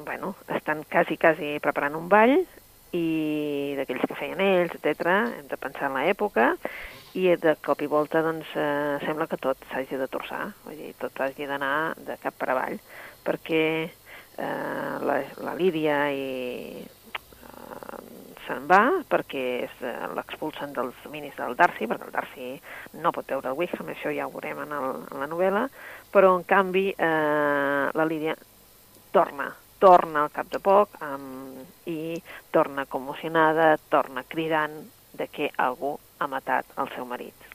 bueno, 0.00 0.34
estan 0.56 0.86
quasi, 0.88 1.18
quasi 1.20 1.58
preparant 1.60 1.98
un 1.98 2.08
ball, 2.08 2.38
i 2.96 3.74
d'aquells 3.78 4.08
que 4.08 4.16
feien 4.18 4.40
ells, 4.42 4.72
etc. 4.74 5.12
hem 5.38 5.46
de 5.50 5.58
pensar 5.60 5.90
en 5.90 5.98
l'època, 6.00 6.54
i 7.18 7.28
de 7.42 7.54
cop 7.64 7.82
i 7.82 7.90
volta 7.90 8.22
doncs, 8.22 8.48
eh, 8.54 8.98
sembla 9.04 9.28
que 9.30 9.38
tot 9.42 9.60
s'hagi 9.70 9.98
de 9.98 10.08
torçar, 10.10 10.46
vull 10.64 10.78
dir, 10.78 10.94
tot 10.98 11.20
hagi 11.20 11.46
d'anar 11.46 11.94
de 11.98 12.16
cap 12.22 12.36
per 12.38 12.50
avall, 12.54 12.78
perquè 13.26 13.64
eh, 13.84 14.94
la, 15.04 15.20
la 15.44 15.54
Lídia 15.58 16.06
i 16.14 16.86
se'n 18.50 18.66
va 18.70 18.82
perquè 19.10 19.44
eh, 19.62 19.94
l'expulsen 20.16 20.74
dels 20.74 20.96
dominis 21.04 21.36
del 21.38 21.56
Darcy, 21.58 21.86
perquè 21.90 22.08
el 22.08 22.14
Darcy 22.14 22.50
no 23.02 23.12
pot 23.14 23.30
veure 23.30 23.52
el 23.52 23.58
Wickham, 23.58 23.92
això 23.92 24.12
ja 24.14 24.26
ho 24.26 24.34
veurem 24.34 24.64
en, 24.64 24.74
el, 24.74 25.02
en 25.10 25.22
la 25.22 25.28
novel·la, 25.30 25.66
però 26.10 26.34
en 26.36 26.46
canvi 26.48 26.88
eh, 26.90 27.86
la 27.94 28.08
Lídia 28.10 28.34
torna, 29.14 29.50
torna 29.82 30.24
al 30.24 30.34
cap 30.34 30.50
de 30.50 30.60
poc 30.62 30.98
um, 31.02 31.62
i 31.90 32.18
torna 32.54 32.86
commocionada, 32.90 33.76
torna 33.90 34.26
cridant 34.26 34.76
de 35.18 35.30
que 35.30 35.50
algú 35.58 35.96
ha 36.18 36.30
matat 36.30 36.78
el 36.78 36.90
seu 36.94 37.06
marit. 37.08 37.49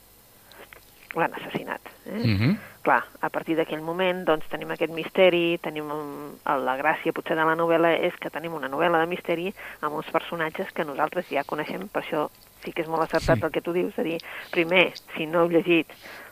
L'han 1.15 1.33
assassinat. 1.33 1.81
Eh? 2.05 2.21
Mhm. 2.27 2.57
Clar, 2.85 3.03
a 3.21 3.29
partir 3.29 3.55
d'aquell 3.57 3.81
moment 3.81 4.25
doncs, 4.27 4.45
tenim 4.51 4.69
aquest 4.71 4.91
misteri, 4.93 5.57
tenim 5.57 5.89
um, 5.89 6.35
la 6.45 6.75
gràcia 6.77 7.13
potser 7.13 7.35
de 7.35 7.45
la 7.47 7.55
novel·la 7.57 7.95
és 8.05 8.13
que 8.21 8.29
tenim 8.29 8.53
una 8.53 8.69
novel·la 8.69 8.99
de 9.01 9.07
misteri 9.09 9.47
amb 9.81 9.95
uns 9.95 10.11
personatges 10.13 10.69
que 10.71 10.85
nosaltres 10.85 11.25
ja 11.31 11.43
coneixem, 11.43 11.87
per 11.89 12.03
això 12.03 12.27
sí 12.63 12.71
que 12.73 12.83
és 12.83 12.87
molt 12.87 13.03
acertat 13.07 13.39
Sí. 13.39 13.45
el 13.45 13.51
que 13.51 13.61
tu 13.61 13.73
dius, 13.73 13.93
és 13.93 13.99
a 13.99 14.03
dir, 14.03 14.19
primer, 14.51 14.93
si 15.15 15.25
no 15.25 15.41
heu 15.41 15.49
llegit 15.49 15.87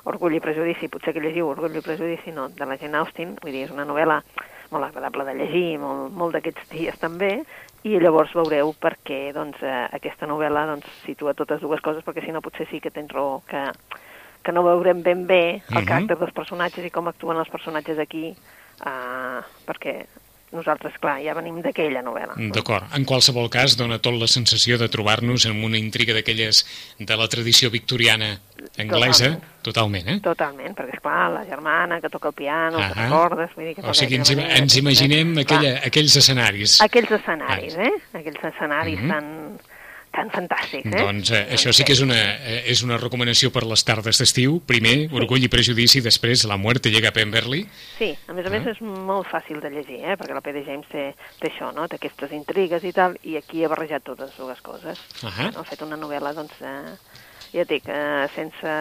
Orgull 0.06 0.36
i 0.36 0.40
Prejudici, 0.44 0.90
potser 0.90 1.14
que 1.14 1.22
llegiu 1.22 1.48
Orgull 1.48 1.78
i 1.78 1.82
Prejudici, 1.82 2.32
no, 2.32 2.50
de 2.50 2.66
la 2.66 2.78
Jane 2.78 2.98
Austen, 2.98 3.36
vull 3.42 3.52
dir, 3.52 3.64
és 3.66 3.72
una 3.72 3.86
novel·la 3.86 4.22
molt 4.70 4.86
agradable 4.86 5.26
de 5.26 5.34
llegir, 5.36 5.80
molt, 5.80 6.12
molt 6.14 6.34
d'aquests 6.34 6.70
dies 6.70 6.98
també, 7.00 7.44
i 7.84 7.98
llavors 8.00 8.34
veureu 8.34 8.74
per 8.80 8.98
què 9.04 9.32
doncs, 9.34 9.62
eh, 9.62 9.88
aquesta 9.92 10.28
novel·la 10.28 10.66
doncs, 10.68 10.86
situa 11.06 11.34
totes 11.34 11.62
dues 11.62 11.82
coses, 11.82 12.04
perquè 12.04 12.26
si 12.26 12.32
no 12.32 12.42
potser 12.42 12.68
sí 12.70 12.80
que 12.80 12.92
tens 12.92 13.12
raó 13.12 13.42
que, 13.48 13.64
que 14.44 14.52
no 14.52 14.64
veurem 14.64 15.02
ben 15.04 15.26
bé 15.28 15.62
el 15.70 15.76
Mhm. 15.82 15.86
caràcter 15.88 16.18
dels 16.20 16.34
personatges 16.34 16.86
i 16.86 16.92
com 16.92 17.08
actuen 17.08 17.38
els 17.38 17.50
personatges 17.50 17.98
aquí, 18.00 18.28
eh, 18.86 19.40
perquè 19.66 20.06
nosaltres, 20.54 20.94
clar, 21.02 21.18
ja 21.24 21.34
venim 21.34 21.62
d'aquella 21.64 22.04
novel·la. 22.04 22.36
D'acord. 22.54 22.84
En 22.94 23.06
qualsevol 23.06 23.50
cas, 23.50 23.76
dona 23.76 23.98
tot 23.98 24.14
la 24.14 24.28
sensació 24.28 24.78
de 24.78 24.88
trobar-nos 24.88 25.48
en 25.48 25.64
una 25.64 25.80
intriga 25.80 26.14
d'aquelles 26.14 26.60
de 27.00 27.18
la 27.18 27.28
tradició 27.28 27.72
victoriana 27.72 28.40
anglesa, 28.78 29.40
totalment, 29.64 30.08
eh? 30.08 30.20
Totalment, 30.22 30.76
perquè, 30.78 30.94
esclar, 30.94 31.32
la 31.32 31.44
germana 31.46 32.00
que 32.00 32.10
toca 32.10 32.28
el 32.30 32.34
piano, 32.36 32.78
que 32.78 32.84
Ahà. 32.84 32.94
recordes... 33.10 33.50
Vull 33.56 33.66
dir 33.66 33.76
que 33.76 33.82
O 33.82 33.94
sigui, 33.96 34.16
ens, 34.16 34.36
manera, 34.36 34.58
ens 34.58 34.74
que- 34.74 34.80
imaginem 34.80 35.34
clar, 35.34 35.44
aquella, 35.44 35.78
aquells 35.88 36.16
escenaris. 36.18 36.82
Aquells 36.82 37.12
escenaris, 37.12 37.76
eh? 37.76 37.92
Aquells 38.14 38.44
escenaris 38.44 39.00
Mhm. 39.02 39.10
tan, 39.10 39.60
tan 40.14 40.30
fantàstics, 40.32 40.86
eh? 40.94 41.02
Doncs 41.02 41.32
eh, 41.34 41.42
això 41.58 41.74
sí 41.74 41.84
que 41.84 41.94
és 41.96 42.02
una, 42.06 42.16
eh, 42.16 42.62
és 42.72 42.84
una 42.86 42.98
recomanació 43.02 43.50
per 43.52 43.64
les 43.68 43.84
tardes 43.84 44.20
d'estiu. 44.22 44.60
Primer, 44.70 45.10
Orgull 45.12 45.44
i 45.44 45.50
Prejudici, 45.52 46.02
després 46.06 46.46
La 46.50 46.58
muerte 46.58 46.92
llega 46.94 47.10
a 47.10 47.16
Pemberley. 47.16 47.66
Sí, 47.98 48.12
a 48.28 48.34
més 48.38 48.46
a 48.46 48.50
més 48.54 48.68
Ah. 48.68 48.72
és 48.76 48.82
molt 48.82 49.28
fàcil 49.28 49.60
de 49.60 49.70
llegir, 49.74 50.00
eh? 50.06 50.16
perquè 50.16 50.34
la 50.38 50.42
P.D. 50.46 50.64
James 50.68 50.88
té, 50.92 51.16
té 51.42 51.50
això, 51.52 51.74
no? 51.74 51.88
té 51.90 51.98
aquestes 51.98 52.32
intrigues 52.32 52.84
i 52.84 52.94
tal, 52.94 53.18
i 53.24 53.36
aquí 53.38 53.64
ha 53.66 53.70
barrejat 53.74 54.04
totes 54.04 54.32
dues 54.38 54.62
coses. 54.62 55.00
Ahà. 55.24 55.52
No? 55.52 55.62
Ha 55.62 55.64
fet 55.68 55.82
una 55.82 55.98
novel·la, 55.98 56.34
doncs, 56.38 56.54
eh, 56.62 56.96
ja 57.54 57.62
et 57.62 57.70
dic, 57.70 57.84
eh, 57.90 58.28
sense 58.36 58.74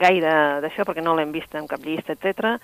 gaire 0.00 0.32
d'això, 0.62 0.84
perquè 0.86 1.02
no 1.04 1.14
l'hem 1.18 1.32
vist 1.34 1.54
en 1.58 1.66
cap 1.70 1.82
llista, 1.84 2.12
etc. 2.16 2.56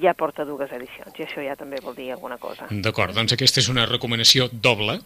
ja 0.00 0.14
porta 0.16 0.44
dues 0.48 0.70
edicions, 0.72 1.12
i 1.18 1.24
això 1.26 1.42
ja 1.44 1.56
també 1.56 1.76
vol 1.84 1.94
dir 1.94 2.10
alguna 2.14 2.38
cosa. 2.40 2.64
D'acord, 2.70 3.12
doncs 3.14 3.34
aquesta 3.36 3.60
és 3.60 3.68
una 3.68 3.84
recomanació 3.86 4.46
doble, 4.52 5.00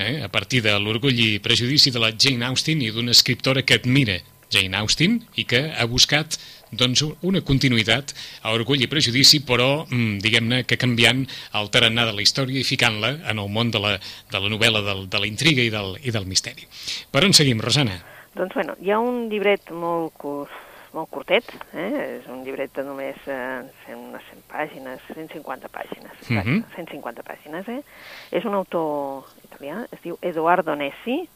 eh? 0.00 0.20
a 0.24 0.28
partir 0.32 0.62
de 0.64 0.74
l'Orgull 0.80 1.18
i 1.20 1.30
Prejudici 1.44 1.92
de 1.94 2.02
la 2.02 2.12
Jane 2.16 2.46
Austen 2.48 2.82
i 2.82 2.90
d'una 2.94 3.12
escriptora 3.16 3.62
que 3.62 3.78
admira 3.80 4.18
Jane 4.50 4.76
Austen, 4.76 5.20
i 5.38 5.44
que 5.46 5.60
ha 5.70 5.86
buscat 5.86 6.36
doncs, 6.74 7.02
una 7.26 7.42
continuïtat 7.46 8.12
a 8.42 8.54
Orgull 8.54 8.82
i 8.84 8.88
Prejudici, 8.90 9.40
però, 9.46 9.86
mm, 9.86 10.18
diguem-ne, 10.22 10.62
que 10.64 10.78
canviant 10.78 11.24
el 11.54 11.70
tarannà 11.70 12.06
de 12.06 12.14
la 12.14 12.22
història 12.22 12.60
i 12.60 12.66
ficant-la 12.66 13.16
en 13.30 13.38
el 13.38 13.48
món 13.48 13.70
de 13.70 13.78
la, 13.78 13.98
de 14.30 14.38
la 14.38 14.50
novel·la, 14.50 14.82
del, 14.86 15.08
de 15.08 15.18
la 15.18 15.26
intriga 15.26 15.62
i 15.62 15.70
del, 15.70 15.96
i 16.02 16.10
del 16.10 16.26
misteri. 16.26 16.66
Per 17.10 17.24
on 17.24 17.32
seguim, 17.32 17.60
Rosana? 17.60 18.00
Doncs, 18.34 18.54
bueno, 18.54 18.76
hi 18.80 18.90
ha 18.90 18.98
un 19.02 19.28
llibret 19.30 19.70
molt 19.70 20.14
curt, 20.18 20.50
molt 20.92 21.10
curtet, 21.10 21.44
eh? 21.74 22.18
és 22.20 22.26
un 22.28 22.42
llibret 22.44 22.72
de 22.74 22.82
només 22.86 23.16
eh, 23.26 23.62
100, 23.86 23.96
unes 24.10 24.22
100 24.30 24.46
pàgines, 24.50 25.00
150 25.14 25.68
pàgines, 25.68 26.12
exacte, 26.22 26.48
Mhm. 26.50 26.64
150 26.76 27.22
pàgines, 27.22 27.68
eh? 27.68 27.82
És 28.30 28.44
un 28.44 28.54
autor 28.54 29.24
italià, 29.44 29.86
es 29.92 30.00
diu 30.02 30.18
Edoardo 30.22 30.74
Nessi, 30.76 31.28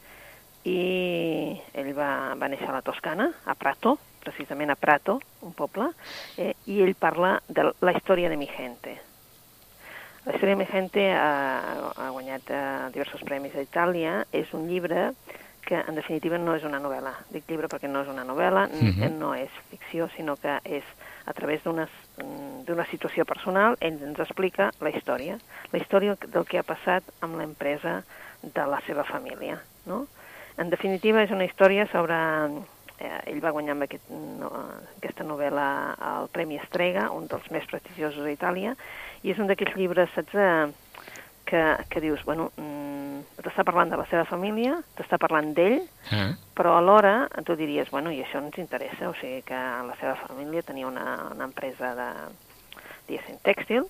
i 0.65 1.61
ell 1.77 1.93
va, 1.95 2.35
va 2.41 2.49
néixer 2.49 2.69
a 2.71 2.73
la 2.79 2.83
Toscana, 2.83 3.31
a 3.45 3.55
Prato, 3.55 3.99
precisament 4.25 4.71
a 4.73 4.77
Prato, 4.81 5.19
un 5.43 5.53
poble, 5.53 5.91
eh, 6.41 6.55
i 6.67 6.81
ell 6.83 6.95
parla 6.97 7.37
de 7.49 7.67
la 7.81 7.93
història 7.93 8.31
de 8.31 8.39
mi 8.41 8.47
gente. 8.49 8.97
La 10.25 10.33
història 10.33 10.55
de 10.57 10.63
mi 10.63 10.67
gente 10.71 11.03
ha, 11.13 11.91
ha 12.01 12.09
guanyat 12.11 12.49
eh, 12.49 12.63
diversos 12.95 13.21
premis 13.29 13.53
a 13.55 13.61
Itàlia, 13.61 14.23
és 14.33 14.49
un 14.57 14.65
llibre 14.71 15.11
que 15.65 15.77
en 15.81 15.95
definitiva 15.95 16.39
no 16.39 16.55
és 16.55 16.65
una 16.65 16.81
novel·la. 16.81 17.13
Dic 17.33 17.49
llibre 17.49 17.69
perquè 17.69 17.89
no 17.89 18.03
és 18.03 18.09
una 18.09 18.25
novel·la, 18.25 18.69
Mhm. 18.69 19.01
mm 19.01 19.19
no 19.19 19.35
és 19.35 19.51
ficció, 19.71 20.09
sinó 20.17 20.37
que 20.37 20.59
és 20.65 20.85
a 21.27 21.33
través 21.33 21.63
d'una 21.65 21.89
mm, 22.19 22.65
d'una 22.65 22.87
situació 22.87 23.25
personal, 23.25 23.77
ell 23.81 23.99
ens 24.03 24.19
explica 24.21 24.71
la 24.81 24.91
història, 24.91 25.39
la 25.73 25.79
història 25.79 26.17
del 26.29 26.45
que 26.47 26.59
ha 26.59 26.63
passat 26.63 27.03
amb 27.21 27.37
l'empresa 27.37 28.03
de 28.43 28.67
la 28.67 28.81
seva 28.87 29.05
família, 29.05 29.59
no? 29.87 30.07
En 30.57 30.71
definitiva, 30.71 31.23
és 31.23 31.31
una 31.31 31.45
història 31.45 31.87
sobre... 31.91 32.15
Eh, 33.01 33.21
ell 33.33 33.41
va 33.43 33.51
guanyar 33.51 33.73
amb 33.75 33.83
aquest, 33.83 34.09
no, 34.09 34.49
aquesta 34.97 35.25
novel·la 35.25 35.97
el 35.99 36.29
Premi 36.31 36.57
Estrega, 36.63 37.11
un 37.11 37.27
dels 37.27 37.51
més 37.51 37.67
prestigiosos 37.67 38.25
d'Itàlia, 38.25 38.77
i 39.25 39.33
és 39.33 39.39
un 39.39 39.49
d'aquells 39.49 39.75
llibres, 39.75 40.09
saps, 40.15 40.33
eh, 40.35 40.69
que, 41.45 41.63
que 41.91 42.01
dius, 42.01 42.23
bueno, 42.25 42.51
mm, 42.57 43.21
t'està 43.45 43.65
parlant 43.65 43.91
de 43.93 43.99
la 44.01 44.07
seva 44.11 44.25
família, 44.25 44.79
t'està 44.97 45.19
parlant 45.19 45.53
d'ell, 45.57 45.83
Ah, 46.11 46.35
però 46.55 46.77
alhora 46.79 47.29
tu 47.45 47.57
diries, 47.57 47.91
bueno, 47.91 48.11
i 48.13 48.21
això 48.23 48.39
ens 48.39 48.57
interessa, 48.59 49.09
o 49.09 49.15
sigui 49.21 49.43
que 49.43 49.55
la 49.57 49.97
seva 50.01 50.15
família 50.27 50.63
tenia 50.63 50.87
una, 50.87 51.31
una 51.35 51.45
empresa 51.49 51.95
de, 51.99 52.09
diguéssim, 53.09 53.39
tèxtil, 53.43 53.87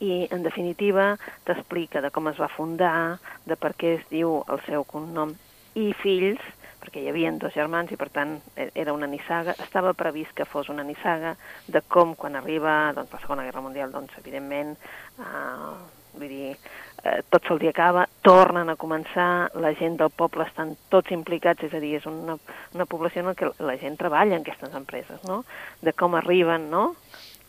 i 0.00 0.26
en 0.30 0.42
definitiva 0.42 1.18
t'explica 1.44 2.00
de 2.00 2.10
com 2.10 2.28
es 2.30 2.38
va 2.40 2.48
fundar, 2.56 3.18
de 3.44 3.56
per 3.60 3.74
què 3.76 3.96
es 3.98 4.04
diu 4.10 4.40
el 4.48 4.60
seu 4.66 4.84
cognom 4.88 5.34
i 5.78 5.92
fills, 6.02 6.40
perquè 6.82 7.00
hi 7.00 7.08
havia 7.08 7.30
dos 7.40 7.54
germans 7.54 7.92
i 7.92 7.96
per 7.96 8.08
tant 8.12 8.34
e- 8.56 8.70
era 8.74 8.92
una 8.92 9.06
nissaga, 9.06 9.54
estava 9.62 9.94
previst 9.94 10.32
que 10.36 10.44
fos 10.44 10.68
una 10.68 10.82
nissaga, 10.84 11.36
de 11.68 11.80
com 11.88 12.14
quan 12.16 12.36
arriba 12.36 12.92
doncs, 12.96 13.12
la 13.12 13.20
Segona 13.20 13.44
Guerra 13.46 13.62
Mundial, 13.64 13.92
doncs 13.92 14.12
evidentment, 14.18 14.74
eh, 15.18 15.91
vull 16.22 16.30
dir, 16.30 16.54
eh, 17.02 17.18
tot 17.28 17.44
se'l 17.48 17.58
dia 17.58 17.72
acaba, 17.74 18.06
tornen 18.22 18.70
a 18.70 18.76
començar, 18.78 19.50
la 19.58 19.74
gent 19.74 19.98
del 19.98 20.10
poble 20.14 20.46
estan 20.46 20.76
tots 20.88 21.10
implicats, 21.10 21.66
és 21.66 21.74
a 21.74 21.80
dir, 21.82 21.96
és 21.98 22.06
una, 22.06 22.38
una 22.76 22.86
població 22.86 23.26
en 23.26 23.34
què 23.34 23.50
la 23.58 23.76
gent 23.82 23.98
treballa 23.98 24.38
en 24.38 24.46
aquestes 24.46 24.72
empreses, 24.78 25.22
no? 25.26 25.42
De 25.82 25.92
com 25.92 26.14
arriben, 26.14 26.70
no?, 26.70 26.92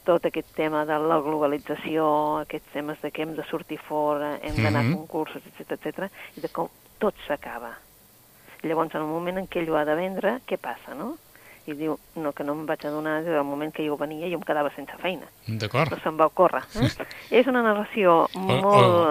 tot 0.04 0.26
aquest 0.28 0.50
tema 0.58 0.82
de 0.84 0.98
la 1.00 1.16
globalització, 1.24 2.04
aquests 2.42 2.74
temes 2.74 3.00
de 3.00 3.10
que 3.16 3.22
hem 3.24 3.38
de 3.38 3.44
sortir 3.48 3.78
fora, 3.80 4.34
hem 4.44 4.58
d'anar 4.60 4.84
Mhm. 4.84 4.92
a 4.92 4.98
concursos, 4.98 5.42
etc 5.48 5.78
etc 5.78 6.10
i 6.36 6.42
de 6.42 6.50
com 6.50 6.68
tot 7.00 7.16
s'acaba. 7.26 7.78
Llavors, 8.64 8.94
en 8.96 9.02
el 9.02 9.08
moment 9.08 9.38
en 9.38 9.48
què 9.48 9.62
ell 9.62 9.70
ho 9.72 9.78
ha 9.78 9.86
de 9.86 9.96
vendre, 9.96 10.42
què 10.48 10.58
passa, 10.58 10.94
no? 10.94 11.16
I 11.66 11.72
diu, 11.80 11.94
no, 12.20 12.34
que 12.36 12.44
no 12.44 12.52
em 12.58 12.66
vaig 12.68 12.82
adonar 12.86 13.22
del 13.24 13.44
moment 13.48 13.72
que 13.72 13.86
jo 13.88 13.96
venia 13.96 14.28
jo 14.28 14.36
em 14.36 14.42
quedava 14.44 14.70
sense 14.76 14.92
feina. 15.00 15.24
D'acord. 15.48 15.92
No 15.96 16.00
se'm 16.04 16.18
va 16.20 16.26
ocórrer. 16.28 16.60
Eh? 16.76 16.90
és 17.40 17.48
una 17.48 17.62
narració 17.64 18.28
O, 18.36 18.40
molt, 18.40 18.66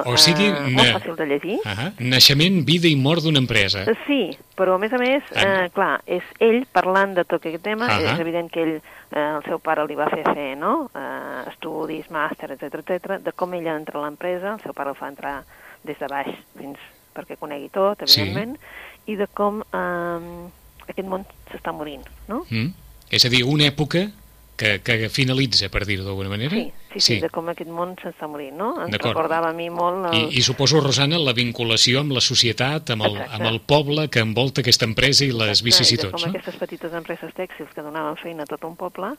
o, 0.06 0.12
o 0.12 0.16
sigui, 0.20 0.50
eh, 0.50 0.60
molt 0.68 0.76
na- 0.90 0.98
fàcil 0.98 1.16
de 1.16 1.26
llegir. 1.30 1.58
Ah, 1.64 1.90
naixement, 1.98 2.60
vida 2.68 2.88
i 2.88 2.96
mort 2.96 3.22
d'una 3.24 3.38
empresa. 3.40 3.86
Eh, 3.88 3.96
Sí, 4.06 4.36
però 4.56 4.74
a 4.74 4.78
més 4.78 4.92
a 4.92 4.98
més, 4.98 5.22
eh, 5.32 5.70
clar, 5.72 6.02
és 6.04 6.22
ell 6.40 6.66
parlant 6.70 7.14
de 7.16 7.24
tot 7.24 7.40
aquest 7.46 7.62
tema, 7.64 7.86
Ah. 7.88 8.00
és 8.12 8.20
evident 8.20 8.50
que 8.52 8.62
ell, 8.62 8.74
eh, 9.12 9.18
el 9.38 9.42
seu 9.44 9.58
pare 9.58 9.86
li 9.86 9.94
va 9.94 10.10
fer 10.10 10.22
fer, 10.34 10.56
no?, 10.56 10.90
eh, 10.94 11.48
estudis, 11.48 12.10
màster, 12.10 12.50
etc 12.52 12.74
etc, 12.82 13.16
de 13.22 13.32
com 13.32 13.54
ella 13.54 13.76
entra 13.78 13.98
a 13.98 14.04
l'empresa, 14.04 14.54
el 14.54 14.60
seu 14.60 14.74
pare 14.74 14.90
el 14.90 14.96
fa 14.96 15.08
entrar 15.08 15.44
des 15.84 15.98
de 15.98 16.06
baix 16.06 16.28
fins 16.58 16.78
perquè 17.14 17.36
conegui 17.38 17.70
tot, 17.70 18.02
Sí. 18.06 18.20
evidentment, 18.20 18.58
i 19.06 19.16
de 19.16 19.26
com 19.26 19.62
eh, 19.72 20.48
aquest 20.92 21.08
món 21.08 21.26
s'està 21.50 21.74
morint, 21.74 22.04
no? 22.28 22.44
Mm? 22.48 22.72
És 23.12 23.26
a 23.26 23.32
dir, 23.32 23.42
una 23.48 23.66
època 23.68 24.06
que, 24.56 24.78
que 24.84 25.08
finalitza, 25.10 25.68
per 25.72 25.82
dir-ho 25.88 26.04
d'alguna 26.06 26.30
manera? 26.30 26.54
Sí, 26.54 26.70
sí, 26.92 27.00
sí, 27.06 27.16
de 27.22 27.30
com 27.32 27.48
aquest 27.50 27.70
món 27.72 27.96
s'està 28.00 28.28
morint, 28.30 28.54
no? 28.58 28.70
Ens 28.84 28.94
recordava 29.00 29.50
a 29.50 29.56
mi 29.56 29.68
molt... 29.72 30.06
El... 30.12 30.18
I, 30.18 30.38
I 30.38 30.44
suposo, 30.44 30.80
Rosana, 30.84 31.18
la 31.18 31.34
vinculació 31.36 32.02
amb 32.04 32.14
la 32.16 32.22
societat, 32.24 32.94
amb 32.94 33.08
el, 33.08 33.18
Exacte. 33.18 33.38
amb 33.38 33.50
el 33.50 33.60
poble 33.74 34.06
que 34.12 34.22
envolta 34.22 34.62
aquesta 34.62 34.88
empresa 34.88 35.26
i 35.26 35.32
les 35.32 35.56
Exacte, 35.56 35.64
i 35.64 35.70
vicissituds, 35.70 36.14
com 36.14 36.26
no? 36.28 36.32
aquestes 36.36 36.60
petites 36.60 36.96
empreses 37.00 37.34
tèxtils 37.38 37.72
que 37.74 37.84
donaven 37.84 38.18
feina 38.22 38.46
a 38.46 38.52
tot 38.52 38.68
un 38.68 38.76
poble, 38.78 39.14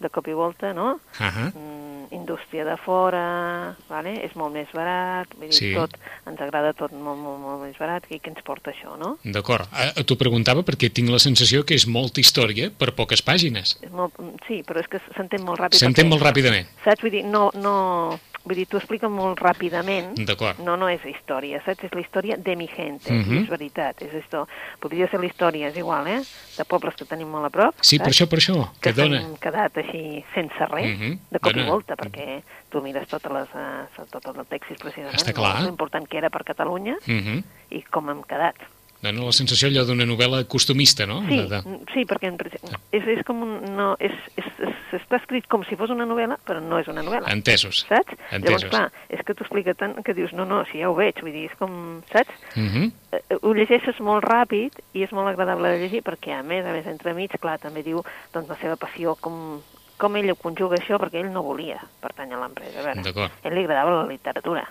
de 0.00 0.08
cop 0.10 0.28
i 0.28 0.34
volta, 0.36 0.72
no? 0.72 1.00
Ah 1.18 1.50
mm, 1.54 1.88
indústria 2.10 2.64
de 2.64 2.76
fora, 2.80 3.76
vale? 3.88 4.14
és 4.24 4.34
molt 4.36 4.54
més 4.54 4.68
barat, 4.72 5.28
vull 5.36 5.48
dir, 5.50 5.56
Sí. 5.58 5.74
tot, 5.74 5.96
ens 6.26 6.40
agrada 6.40 6.72
tot 6.72 6.92
molt, 6.92 7.18
molt, 7.20 7.38
molt 7.40 7.62
més 7.62 7.76
barat, 7.78 8.04
i 8.10 8.20
què 8.20 8.28
ens 8.32 8.42
porta 8.44 8.70
això, 8.72 8.96
no? 8.98 9.18
D'acord. 9.24 9.68
Ah, 9.72 9.92
T'ho 10.08 10.16
preguntava 10.16 10.62
perquè 10.64 10.90
tinc 10.92 11.10
la 11.10 11.18
sensació 11.18 11.64
que 11.64 11.74
és 11.74 11.86
molta 11.86 12.20
història 12.20 12.70
per 12.70 12.94
poques 12.94 13.22
pàgines. 13.22 13.76
És 13.82 13.90
molt, 13.92 14.14
sí, 14.46 14.62
però 14.66 14.80
és 14.80 14.88
que 14.88 15.00
s'entén 15.16 15.44
molt 15.44 15.60
ràpid. 15.60 15.76
S'entén 15.76 16.08
molt 16.08 16.22
ràpidament. 16.22 16.66
Saps? 16.84 17.02
Vull 17.02 17.10
dir, 17.12 17.24
no, 17.24 17.50
no, 17.54 18.18
vull 18.48 18.56
dir, 18.56 18.66
t'ho 18.66 18.78
explica 18.80 19.08
molt 19.12 19.38
ràpidament. 19.44 20.14
D'acord. 20.26 20.58
No, 20.64 20.76
no 20.80 20.88
és 20.88 21.04
història, 21.06 21.60
saps? 21.64 21.84
És 21.84 21.92
la 21.94 22.00
història 22.00 22.36
de 22.36 22.56
mi 22.56 22.66
gente, 22.66 23.12
Mhm. 23.12 23.34
i 23.34 23.42
és 23.42 23.48
veritat, 23.48 24.00
és 24.02 24.14
esto. 24.14 24.46
Podria 24.80 25.06
ser 25.10 25.20
la 25.20 25.26
història, 25.26 25.68
és 25.68 25.76
igual, 25.76 26.06
eh? 26.08 26.22
De 26.56 26.64
pobles 26.64 26.94
que 26.96 27.04
tenim 27.04 27.28
molt 27.28 27.46
a 27.46 27.50
prop, 27.50 27.74
Sí, 27.80 27.98
per 27.98 28.06
saps? 28.12 28.16
això, 28.22 28.28
per 28.28 28.38
això, 28.40 28.70
que 28.80 28.92
que 28.92 29.02
dona... 29.02 29.22
quedat 29.40 29.76
així 29.76 30.24
sense 30.34 30.66
res, 30.72 30.98
Mhm. 30.98 31.18
de 31.30 31.38
cop 31.38 31.52
Dona- 31.52 31.66
i 31.66 31.70
volta, 31.70 31.94
perquè 31.96 32.42
tu 32.70 32.80
mires 32.80 33.06
totes 33.08 33.30
les, 33.30 33.48
uh, 33.54 34.04
tot 34.10 34.24
el 34.26 34.34
tèxtil 34.46 34.78
precisament, 34.78 35.14
Està 35.14 35.32
clar. 35.32 35.56
molt 35.58 35.68
important 35.68 36.06
que 36.08 36.16
era 36.18 36.30
per 36.30 36.42
Catalunya 36.44 36.96
Mhm. 37.06 37.42
i 37.70 37.82
com 37.82 38.08
hem 38.10 38.22
quedat. 38.22 38.56
Dona 39.00 39.22
la 39.22 39.30
sensació 39.30 39.68
allò 39.68 39.84
d'una 39.86 40.04
novel·la 40.04 40.44
costumista, 40.48 41.06
no? 41.06 41.20
Sí, 41.28 41.36
De- 41.36 41.46
de- 41.46 41.62
sí 41.94 42.04
perquè 42.04 42.26
en, 42.26 42.36
principi- 42.36 42.66
és, 42.90 43.06
és 43.06 43.24
com 43.24 43.42
un, 43.42 43.76
no, 43.76 43.94
és, 44.00 44.10
és, 44.36 44.44
és, 44.58 44.74
està 44.96 45.16
escrit 45.20 45.46
com 45.50 45.64
si 45.64 45.76
fos 45.76 45.90
una 45.90 46.06
novel·la, 46.06 46.38
però 46.46 46.60
no 46.62 46.78
és 46.78 46.88
una 46.88 47.02
novel·la. 47.02 47.30
Entesos. 47.32 47.84
Saps? 47.88 48.14
Entesos. 48.30 48.64
Llavors, 48.64 48.64
clar, 48.70 48.92
és 49.08 49.24
que 49.24 49.34
t'ho 49.34 49.44
explica 49.44 49.74
tant 49.74 49.96
que 50.04 50.14
dius, 50.14 50.32
no, 50.32 50.44
no, 50.48 50.62
si 50.70 50.78
ja 50.80 50.88
ho 50.90 50.94
veig, 50.96 51.20
vull 51.22 51.32
dir, 51.32 51.46
és 51.50 51.56
com, 51.58 52.00
saps? 52.12 52.32
Mhm. 52.56 52.90
Eh, 53.12 53.22
eh, 53.30 53.38
Ho 53.42 53.54
llegeixes 53.54 54.00
molt 54.00 54.24
ràpid 54.24 54.80
i 54.94 55.02
és 55.04 55.12
molt 55.12 55.28
agradable 55.28 55.68
de 55.74 55.78
llegir 55.84 56.02
perquè, 56.02 56.34
a 56.38 56.42
més, 56.42 56.64
a 56.66 56.72
més, 56.72 56.86
entremig, 56.86 57.32
clar, 57.40 57.58
també 57.58 57.82
diu 57.82 58.02
doncs, 58.32 58.48
la 58.48 58.56
seva 58.60 58.76
passió, 58.76 59.16
com, 59.20 59.60
com 59.98 60.16
ell 60.16 60.30
ho 60.30 60.36
conjuga 60.36 60.76
això, 60.76 60.98
perquè 60.98 61.22
ell 61.24 61.32
no 61.32 61.42
volia 61.42 61.80
pertànyer 62.00 62.36
a 62.36 62.40
l'empresa. 62.44 62.80
A 62.80 62.84
veure, 62.92 63.30
ell 63.44 63.54
li 63.54 63.64
agradava 63.64 64.02
la 64.02 64.06
literatura. 64.10 64.66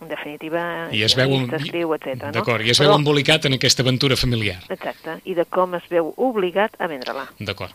En 0.00 0.08
definitiva, 0.08 0.88
I 0.96 1.02
es 1.04 1.12
veu... 1.14 1.28
escriu, 1.52 1.90
etc. 1.92 2.22
no? 2.22 2.32
D'acord, 2.32 2.64
i 2.64 2.70
es 2.72 2.78
veu 2.80 2.88
Però- 2.88 2.96
embolicat 2.96 3.44
en 3.44 3.52
aquesta 3.58 3.82
aventura 3.84 4.16
familiar. 4.16 4.56
Exacte, 4.72 5.18
i 5.28 5.34
de 5.36 5.44
com 5.44 5.74
es 5.76 5.84
veu 5.92 6.14
obligat 6.16 6.72
a 6.80 6.86
vendre-la. 6.88 7.26
D'acord. 7.38 7.74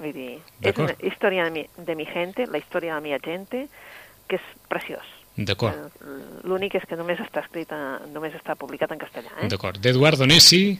Vull 0.00 0.12
dir, 0.12 0.32
és 0.60 0.78
una 0.82 0.94
història 1.08 1.46
de 1.46 1.52
mi, 1.54 1.66
de 1.86 1.94
mi 1.96 2.06
gente, 2.08 2.46
la 2.50 2.60
història 2.60 2.94
de 2.94 3.00
la 3.00 3.04
mia 3.04 3.20
gente, 3.24 3.66
que 4.28 4.40
és 4.40 4.50
preciós. 4.68 5.14
D'acord. 5.36 5.76
Eh, 6.00 6.16
L'únic 6.48 6.78
és 6.78 6.86
que 6.88 6.96
només 6.96 7.20
està 7.20 7.42
escrit, 7.44 7.72
a, 7.72 7.98
només 8.12 8.34
està 8.36 8.56
publicat 8.58 8.92
en 8.92 9.00
castellà, 9.00 9.32
eh? 9.42 9.50
D'acord. 9.52 9.80
D'Eduardo 9.82 10.28
Nessi, 10.28 10.78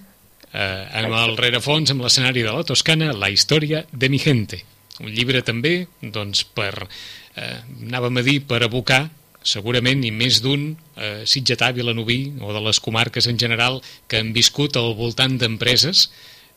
eh, 0.52 1.02
amb 1.02 1.16
el 1.16 1.36
rerefons, 1.36 1.92
amb 1.92 2.04
l'escenari 2.04 2.44
de 2.46 2.54
la 2.54 2.64
Toscana, 2.64 3.12
La 3.12 3.30
història 3.30 3.84
de 3.92 4.08
mi 4.08 4.18
gente. 4.18 4.62
Un 5.00 5.12
llibre 5.12 5.42
també, 5.44 5.86
doncs, 6.00 6.44
per, 6.56 6.88
eh, 7.36 7.60
anàvem 7.84 8.16
a 8.16 8.24
dir, 8.24 8.40
per 8.48 8.62
abocar 8.64 9.06
segurament 9.46 10.02
i 10.04 10.10
més 10.10 10.40
d'un 10.42 10.72
eh, 10.96 11.24
sitgetà 11.28 11.70
vilanoví 11.72 12.40
o 12.42 12.52
de 12.52 12.62
les 12.64 12.80
comarques 12.82 13.28
en 13.30 13.38
general 13.38 13.80
que 14.08 14.18
han 14.18 14.32
viscut 14.34 14.76
al 14.76 14.96
voltant 14.98 15.36
d'empreses 15.38 16.08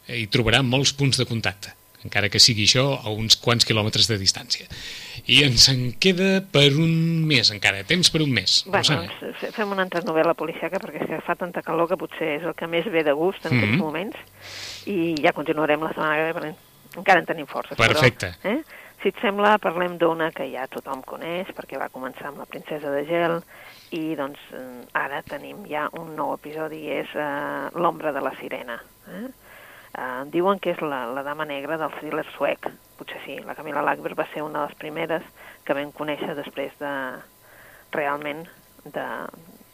eh, 0.08 0.24
i 0.24 0.26
trobarà 0.32 0.64
molts 0.66 0.96
punts 0.98 1.20
de 1.22 1.28
contacte 1.30 1.76
encara 2.04 2.30
que 2.30 2.40
sigui 2.40 2.64
això 2.66 3.00
a 3.04 3.10
uns 3.12 3.36
quants 3.38 3.66
quilòmetres 3.68 4.08
de 4.08 4.18
distància. 4.18 4.68
I 5.28 5.44
ens 5.44 5.68
en 5.70 5.92
queda 6.00 6.42
per 6.52 6.70
un 6.80 7.26
mes 7.28 7.52
encara, 7.52 7.84
temps 7.84 8.10
per 8.10 8.22
un 8.24 8.32
mes. 8.32 8.64
Bueno, 8.66 8.78
Rosana. 8.80 9.12
doncs, 9.20 9.38
fe- 9.42 9.52
fem 9.52 9.72
una 9.72 9.84
altra 9.84 10.02
novel·la 10.02 10.34
policiaca 10.34 10.80
perquè 10.80 11.02
és 11.04 11.10
que 11.10 11.22
fa 11.22 11.36
tanta 11.36 11.62
calor 11.62 11.90
que 11.90 11.98
potser 11.98 12.38
és 12.40 12.44
el 12.44 12.56
que 12.56 12.68
més 12.68 12.86
ve 12.90 13.04
de 13.04 13.12
gust 13.14 13.46
en 13.46 13.52
Mhm. 13.54 13.60
aquests 13.64 13.78
moments 13.84 14.18
i 14.88 15.16
ja 15.22 15.34
continuarem 15.34 15.82
la 15.82 15.90
setmana 15.90 16.16
que 16.16 16.34
ve 16.34 16.40
perquè 16.40 16.56
encara 16.98 17.20
en 17.20 17.26
tenim 17.26 17.46
forces. 17.48 17.78
Perfecte. 17.78 18.34
Però, 18.42 18.58
eh? 18.60 18.64
Si 19.02 19.08
et 19.10 19.16
sembla, 19.22 19.58
parlem 19.60 19.98
d'una 19.98 20.32
que 20.32 20.50
ja 20.52 20.68
tothom 20.68 21.02
coneix 21.04 21.48
perquè 21.56 21.78
va 21.80 21.88
començar 21.90 22.28
amb 22.28 22.40
la 22.40 22.46
princesa 22.46 22.90
de 22.92 23.06
gel 23.06 23.42
i 23.92 24.14
doncs 24.16 24.40
ara 24.94 25.22
tenim 25.24 25.66
ja 25.70 25.90
un 25.94 26.16
nou 26.18 26.34
episodi 26.34 26.88
és 26.90 27.08
eh, 27.16 27.70
l'ombra 27.76 28.12
de 28.12 28.20
la 28.22 28.34
sirena. 28.42 28.82
Eh? 29.08 29.30
Eh, 29.98 30.24
diuen 30.34 30.60
que 30.62 30.76
és 30.76 30.82
la, 30.86 31.06
la 31.10 31.24
dama 31.26 31.48
negra 31.50 31.78
del 31.82 31.94
thriller 31.98 32.26
suec. 32.36 32.70
Potser 33.00 33.20
sí, 33.26 33.38
la 33.48 33.56
Camila 33.58 33.82
Lackberg 33.86 34.18
va 34.20 34.28
ser 34.34 34.44
una 34.44 34.62
de 34.62 34.70
les 34.70 34.80
primeres 34.82 35.26
que 35.66 35.76
vam 35.78 35.92
conèixer 35.96 36.36
després 36.38 36.76
de, 36.82 36.94
realment, 37.96 38.46
de, 38.86 39.08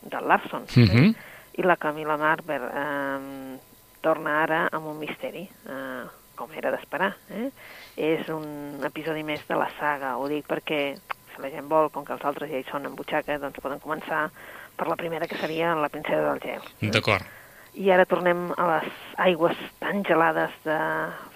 de 0.01 0.21
Larson. 0.21 0.63
Uh 0.63 0.83
-huh. 0.83 1.09
eh? 1.09 1.15
I 1.53 1.63
la 1.63 1.77
Camila 1.77 2.17
Lackberg 2.17 2.63
eh, 2.63 3.59
torna 4.01 4.43
ara 4.43 4.67
amb 4.71 4.87
un 4.87 4.99
misteri, 4.99 5.49
eh, 5.67 6.05
com 6.35 6.51
era 6.53 6.71
d'esperar. 6.71 7.15
Eh? 7.29 7.49
És 7.95 8.29
un 8.29 8.83
episodi 8.83 9.23
més 9.23 9.47
de 9.47 9.55
la 9.55 9.69
saga, 9.79 10.17
ho 10.17 10.27
dic 10.27 10.45
perquè 10.47 10.95
si 11.33 11.41
la 11.41 11.49
gent 11.49 11.67
vol, 11.67 11.89
com 11.91 12.05
que 12.05 12.13
els 12.13 12.23
altres 12.23 12.49
ja 12.51 12.57
hi 12.57 12.67
són 12.69 12.85
en 12.85 12.95
butxaca, 12.95 13.39
doncs 13.39 13.59
poden 13.59 13.79
començar 13.79 14.29
per 14.75 14.87
la 14.87 14.95
primera 14.95 15.27
que 15.27 15.37
seria 15.37 15.75
la 15.75 15.89
princesa 15.89 16.31
del 16.31 16.39
gel. 16.39 16.61
Eh? 16.61 17.44
I 17.75 17.89
ara 17.91 18.05
tornem 18.07 18.53
a 18.55 18.65
les 18.69 18.91
aigües 19.25 19.59
tan 19.81 20.03
gelades 20.07 20.53
de 20.63 20.77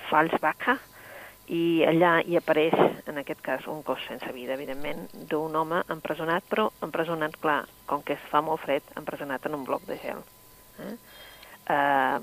Fallsbaca 0.08 0.78
i 1.52 1.82
allà 1.84 2.20
hi 2.24 2.38
apareix, 2.40 2.76
en 3.10 3.18
aquest 3.20 3.42
cas, 3.44 3.66
un 3.68 3.82
cos 3.84 4.04
sense 4.08 4.30
vida, 4.36 4.54
evidentment, 4.56 5.08
d'un 5.32 5.56
home 5.60 5.82
empresonat, 5.92 6.46
però 6.52 6.70
empresonat, 6.86 7.36
clar, 7.42 7.64
com 7.90 8.06
que 8.06 8.16
es 8.16 8.28
fa 8.32 8.44
molt 8.46 8.62
fred, 8.64 8.86
empresonat 9.02 9.50
en 9.50 9.58
un 9.58 9.66
bloc 9.68 9.84
de 9.90 9.98
gel. 10.04 10.22
Eh? 10.86 10.94
Eh, 11.76 12.20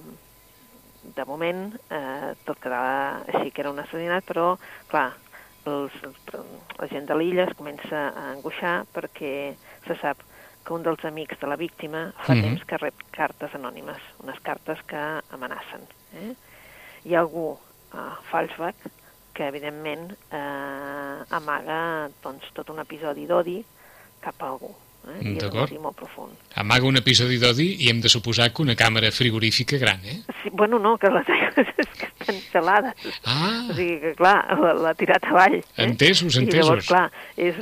de 1.18 1.26
moment, 1.26 1.66
eh, 1.90 2.32
tot 2.46 2.62
quedava 2.62 3.26
així 3.26 3.50
que 3.50 3.64
era 3.64 3.74
un 3.74 3.82
assassinat, 3.82 4.24
però, 4.30 4.54
clar, 4.88 5.10
els, 5.66 5.98
la 6.78 6.88
gent 6.92 7.10
de 7.10 7.18
l'illa 7.18 7.48
es 7.50 7.58
comença 7.58 8.08
a 8.14 8.30
angoixar 8.36 8.78
perquè 8.94 9.34
se 9.86 9.98
sap 10.00 10.22
que 10.22 10.35
un 10.74 10.82
dels 10.82 11.04
amics 11.04 11.38
de 11.40 11.46
la 11.46 11.56
víctima 11.56 12.12
fa 12.24 12.34
mm. 12.34 12.38
-hmm. 12.38 12.42
temps 12.42 12.64
que 12.64 12.76
rep 12.78 12.94
cartes 13.10 13.54
anònimes, 13.54 14.00
unes 14.22 14.38
cartes 14.40 14.78
que 14.86 14.96
amenacen. 15.30 15.80
Eh? 16.14 16.34
Hi 17.04 17.14
ha 17.14 17.20
algú 17.20 17.58
a 17.92 18.18
Falsbach 18.30 18.76
que, 19.32 19.46
evidentment, 19.46 20.12
eh, 20.32 21.18
amaga 21.30 22.08
doncs, 22.22 22.44
tot 22.54 22.68
un 22.70 22.78
episodi 22.80 23.26
d'odi 23.26 23.64
cap 24.20 24.34
a 24.42 24.46
algú. 24.48 24.74
Eh? 25.06 25.22
I 25.22 25.36
és 25.36 25.44
un 25.44 25.58
odi 25.62 25.78
molt 25.78 25.94
profund. 25.94 26.32
Amaga 26.58 26.86
un 26.88 26.96
episodi 26.96 27.38
d'odi 27.38 27.76
i 27.84 27.90
hem 27.90 28.00
de 28.00 28.08
suposar 28.08 28.48
que 28.52 28.62
una 28.62 28.74
càmera 28.74 29.12
frigorífica 29.12 29.78
gran, 29.78 30.00
eh? 30.04 30.22
Sí, 30.42 30.50
bueno, 30.50 30.80
no, 30.80 30.96
que 30.98 31.08
les 31.10 31.28
aigües 31.34 31.68
que 31.98 32.08
estan 32.18 32.40
gelades. 32.52 32.94
Ah, 33.24 33.68
O 33.70 33.74
sigui 33.74 34.00
que, 34.00 34.14
clar, 34.18 34.58
la- 34.58 34.74
l'ha 34.74 34.94
tirat 34.94 35.24
avall. 35.24 35.54
Eh? 35.60 35.64
Entesos, 35.84 36.34
I 36.34 36.38
entesos. 36.42 36.64
llavors, 36.66 36.86
clar, 36.88 37.12
és, 37.36 37.54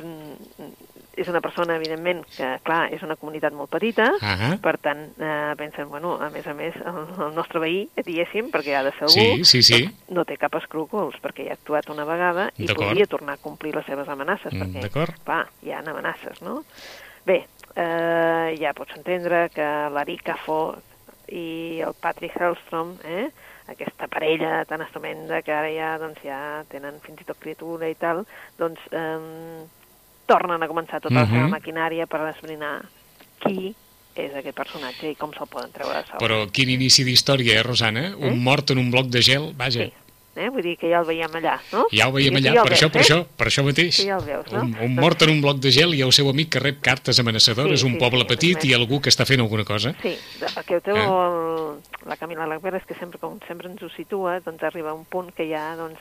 és 1.16 1.28
una 1.30 1.40
persona, 1.44 1.76
evidentment, 1.78 2.22
que, 2.34 2.48
clar, 2.66 2.88
és 2.94 3.02
una 3.06 3.16
comunitat 3.20 3.54
molt 3.56 3.70
petita, 3.72 4.08
ah, 4.20 4.54
per 4.62 4.76
tant, 4.82 5.04
eh, 5.18 5.54
pensen, 5.60 5.88
bueno, 5.90 6.16
a 6.22 6.30
més 6.34 6.46
a 6.50 6.54
més, 6.56 6.76
el, 6.80 7.00
el 7.28 7.34
nostre 7.36 7.62
veí, 7.62 7.84
diguéssim, 8.00 8.50
perquè 8.54 8.76
ha 8.78 8.84
de 8.86 8.92
ser 8.96 9.08
algú, 9.08 9.44
sí, 9.44 9.44
sí, 9.48 9.62
sí. 9.66 9.80
no 10.14 10.26
té 10.28 10.38
cap 10.40 10.56
escrúpols, 10.60 11.20
perquè 11.22 11.48
ja 11.48 11.54
ha 11.54 11.60
actuat 11.60 11.90
una 11.94 12.06
vegada 12.08 12.50
i 12.58 12.68
podria 12.70 13.08
tornar 13.10 13.38
a 13.38 13.42
complir 13.42 13.74
les 13.76 13.86
seves 13.86 14.10
amenaces, 14.10 14.52
Mm, 14.54 14.84
perquè, 14.84 15.18
clar, 15.24 15.44
hi 15.62 15.72
ha 15.72 15.80
amenaces, 15.82 16.40
no? 16.42 16.62
Bé, 17.26 17.44
eh, 17.76 18.54
ja 18.60 18.74
pots 18.76 18.96
entendre 18.96 19.48
que 19.54 19.66
l'Erika 19.94 20.36
Ford 20.44 20.82
i 21.32 21.80
el 21.84 21.94
Patrick 22.00 22.36
Hellstrom, 22.38 22.98
eh, 23.04 23.30
aquesta 23.66 24.08
parella 24.12 24.64
tan 24.68 24.82
estupenda 24.84 25.40
que 25.42 25.52
ara 25.52 25.70
ja, 25.72 25.94
doncs, 25.98 26.20
ja 26.24 26.64
tenen 26.68 27.00
fins 27.04 27.22
i 27.22 27.28
tot 27.28 27.40
criatura 27.40 27.88
i 27.88 27.96
tal, 27.96 28.24
doncs 28.60 28.82
eh, 28.92 29.64
tornen 30.26 30.62
a 30.62 30.68
començar 30.68 31.00
tota 31.00 31.14
la 31.14 31.26
seva 31.26 31.46
Mhm. 31.46 31.50
maquinària 31.50 32.06
per 32.06 32.20
esbrinar 32.34 32.82
qui 33.40 33.74
és 34.16 34.32
aquest 34.34 34.56
personatge 34.56 35.10
i 35.10 35.16
com 35.16 35.32
se'l 35.34 35.46
poden 35.50 35.72
treure 35.72 35.98
de 35.98 36.06
sobre. 36.06 36.18
Però 36.26 36.50
quin 36.52 36.70
inici 36.70 37.02
d'història, 37.04 37.58
eh, 37.58 37.62
Rosana? 37.62 38.14
Un 38.16 38.32
Eh? 38.32 38.36
mort 38.36 38.70
en 38.70 38.78
un 38.78 38.90
bloc 38.90 39.06
de 39.06 39.20
gel, 39.22 39.52
vaja. 39.56 39.84
Sí, 39.84 39.92
eh? 40.36 40.48
vull 40.50 40.62
dir 40.62 40.76
que 40.78 40.88
ja 40.88 41.00
el 41.00 41.04
veiem 41.06 41.30
allà, 41.34 41.58
no? 41.72 41.86
Ja 41.92 42.08
ho 42.08 42.12
veiem 42.12 42.34
allà, 42.36 42.52
ja 42.54 42.62
el 42.62 42.68
per 42.68 42.72
això, 42.76 42.88
veus, 42.88 42.92
per 42.92 43.00
eh? 43.00 43.04
això, 43.04 43.26
per 43.36 43.46
això 43.48 43.64
mateix. 43.64 43.94
Sí, 43.96 44.06
ja 44.06 44.16
el 44.16 44.24
veus, 44.24 44.52
no? 44.52 44.60
Un, 44.62 44.76
un 44.80 44.94
mort 44.94 45.20
en 45.22 45.30
un 45.30 45.40
bloc 45.42 45.58
de 45.58 45.70
gel 45.72 45.94
i 45.94 46.00
el 46.02 46.12
seu 46.12 46.28
amic 46.30 46.48
que 46.50 46.60
rep 46.60 46.80
cartes 46.80 47.18
amenaçadores, 47.18 47.80
Sí, 47.80 47.86
un 47.86 47.92
sí, 47.94 47.98
poble 47.98 48.20
sí, 48.20 48.26
petit 48.28 48.54
res 48.56 48.64
i 48.64 48.72
algú 48.74 49.00
que 49.00 49.10
està 49.10 49.26
fent 49.26 49.40
alguna 49.40 49.64
cosa. 49.64 49.94
Sí, 50.00 50.16
perquè 50.40 50.76
ho 50.76 50.80
té 50.80 50.92
Eh? 50.92 51.04
el, 51.04 51.80
la 52.08 52.16
Camila 52.16 52.46
Lagbert 52.46 52.76
és 52.76 52.86
que 52.86 52.94
sempre, 52.94 53.18
com 53.18 53.38
sempre 53.48 53.68
ens 53.68 53.82
ho 53.82 53.88
situa, 53.90 54.40
doncs 54.40 54.62
arriba 54.62 54.94
un 54.94 55.04
punt 55.04 55.32
que 55.34 55.48
ja, 55.48 55.74
doncs, 55.76 55.98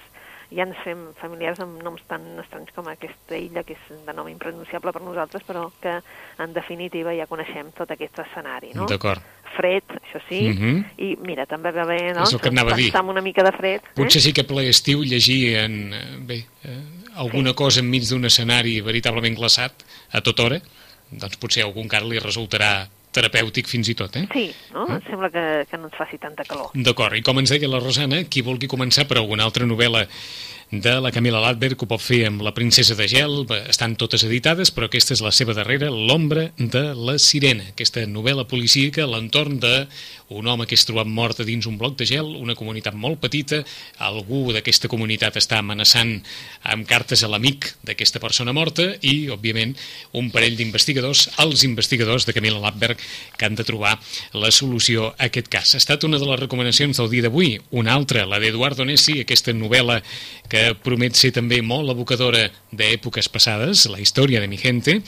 ja 0.51 0.63
ens 0.63 0.77
fem 0.83 1.13
familiars 1.21 1.59
amb 1.63 1.81
noms 1.83 2.01
tan 2.07 2.21
estranys 2.39 2.71
com 2.75 2.87
aquesta 2.87 3.37
illa, 3.37 3.63
que 3.63 3.73
és 3.73 4.05
de 4.05 4.13
nom 4.13 4.27
impronunciable 4.27 4.91
per 4.91 5.01
nosaltres, 5.01 5.43
però 5.47 5.69
que 5.81 5.99
en 6.43 6.53
definitiva 6.53 7.13
ja 7.15 7.27
coneixem 7.27 7.71
tot 7.77 7.91
aquest 7.91 8.19
escenari, 8.19 8.73
no? 8.73 8.85
D'acord. 8.89 9.21
Fred, 9.55 9.83
això 9.85 10.19
sí, 10.27 10.49
Mhm. 10.49 10.85
i 10.97 11.15
mira, 11.21 11.45
també 11.45 11.71
va 11.71 11.85
bé, 11.85 12.13
no? 12.13 12.23
És 12.23 12.33
el 12.33 12.39
que 12.41 12.49
anava 12.49 12.73
a 12.73 12.75
dir. 12.75 12.91
En 12.95 13.09
una 13.09 13.21
mica 13.21 13.43
de 13.43 13.51
fred. 13.51 13.81
Potser 13.93 14.19
eh? 14.19 14.23
sí 14.23 14.33
que 14.33 14.43
ple 14.43 14.67
estiu 14.67 15.03
llegir 15.03 15.57
en, 15.57 15.93
eh, 15.93 16.17
bé, 16.19 16.45
eh, 16.63 16.81
alguna 17.15 17.49
Sí. 17.51 17.55
cosa 17.55 17.79
enmig 17.81 18.03
d'un 18.09 18.25
escenari 18.25 18.81
veritablement 18.81 19.37
glaçat 19.37 19.71
a 20.11 20.21
tota 20.21 20.43
hora, 20.43 20.61
doncs 21.11 21.37
potser 21.37 21.61
a 21.63 21.65
algun 21.67 21.83
encara 21.83 22.05
li 22.05 22.17
resultarà 22.19 22.87
terapèutic 23.13 23.69
fins 23.69 23.91
i 23.91 23.97
tot, 23.99 24.15
eh? 24.19 24.25
Sí, 24.33 24.47
no? 24.73 24.87
Eh? 24.89 25.01
Sembla 25.09 25.29
que, 25.33 25.45
que 25.69 25.79
no 25.79 25.89
ens 25.89 25.99
faci 25.99 26.19
tanta 26.21 26.45
calor. 26.47 26.73
D'acord, 26.73 27.17
i 27.17 27.23
com 27.25 27.39
ens 27.41 27.53
deia 27.53 27.69
la 27.69 27.81
Rosana, 27.83 28.23
qui 28.25 28.45
vulgui 28.45 28.71
començar 28.71 29.07
per 29.09 29.21
alguna 29.21 29.47
altra 29.47 29.69
novel·la 29.69 30.07
de 30.73 30.93
la 30.99 31.11
Camila 31.13 31.37
Ladberg 31.37 31.83
ho 31.83 31.85
pot 31.85 32.01
fer 32.01 32.23
amb 32.25 32.41
La 32.41 32.53
princesa 32.55 32.95
de 32.97 33.05
gel, 33.05 33.43
estan 33.69 33.93
totes 33.99 34.23
editades, 34.25 34.71
però 34.73 34.87
aquesta 34.89 35.13
és 35.13 35.21
la 35.21 35.29
seva 35.35 35.53
darrera, 35.53 35.91
L'ombra 35.93 36.47
de 36.57 36.81
la 36.97 37.19
sirena, 37.21 37.67
aquesta 37.69 38.07
novel·la 38.09 38.47
policíaca 38.49 39.03
a 39.03 39.11
l'entorn 39.11 39.59
de 39.61 39.73
un 40.33 40.47
home 40.49 40.65
que 40.67 40.75
és 40.77 40.85
trobat 40.87 41.07
mort 41.07 41.39
a 41.39 41.47
dins 41.47 41.67
un 41.69 41.77
bloc 41.77 41.97
de 41.99 42.07
gel, 42.09 42.33
una 42.39 42.55
comunitat 42.57 42.95
molt 42.97 43.21
petita, 43.23 43.61
algú 44.03 44.51
d'aquesta 44.55 44.89
comunitat 44.91 45.37
està 45.39 45.59
amenaçant 45.61 46.15
amb 46.73 46.87
cartes 46.89 47.23
a 47.23 47.29
l'amic 47.31 47.69
d'aquesta 47.85 48.21
persona 48.23 48.53
morta 48.55 48.89
i, 49.01 49.29
òbviament, 49.33 49.75
un 50.19 50.29
parell 50.33 50.57
d'investigadors, 50.59 51.27
els 51.43 51.63
investigadors 51.67 52.27
de 52.27 52.35
Camila 52.35 52.61
Ladberg, 52.63 52.99
que 53.37 53.45
han 53.45 53.57
de 53.59 53.65
trobar 53.67 53.95
la 54.33 54.51
solució 54.51 55.11
a 55.13 55.29
aquest 55.29 55.49
cas. 55.53 55.75
Ha 55.75 55.81
estat 55.81 56.03
una 56.07 56.19
de 56.21 56.27
les 56.29 56.41
recomanacions 56.41 56.97
del 56.99 57.11
dia 57.11 57.27
d'avui, 57.27 57.55
una 57.71 57.93
altra, 57.93 58.25
la 58.29 58.41
d'Eduardo 58.41 58.85
Nessi, 58.85 59.19
aquesta 59.21 59.53
novel·la 59.55 60.01
que 60.49 60.73
promet 60.83 61.17
ser 61.17 61.33
també 61.35 61.61
molt 61.65 61.93
evocadora 61.93 62.47
d'èpoques 62.73 63.29
passades, 63.31 63.87
la 63.89 64.01
història 64.01 64.41
de 64.41 64.49
mi 64.49 64.57
gente, 64.57 64.99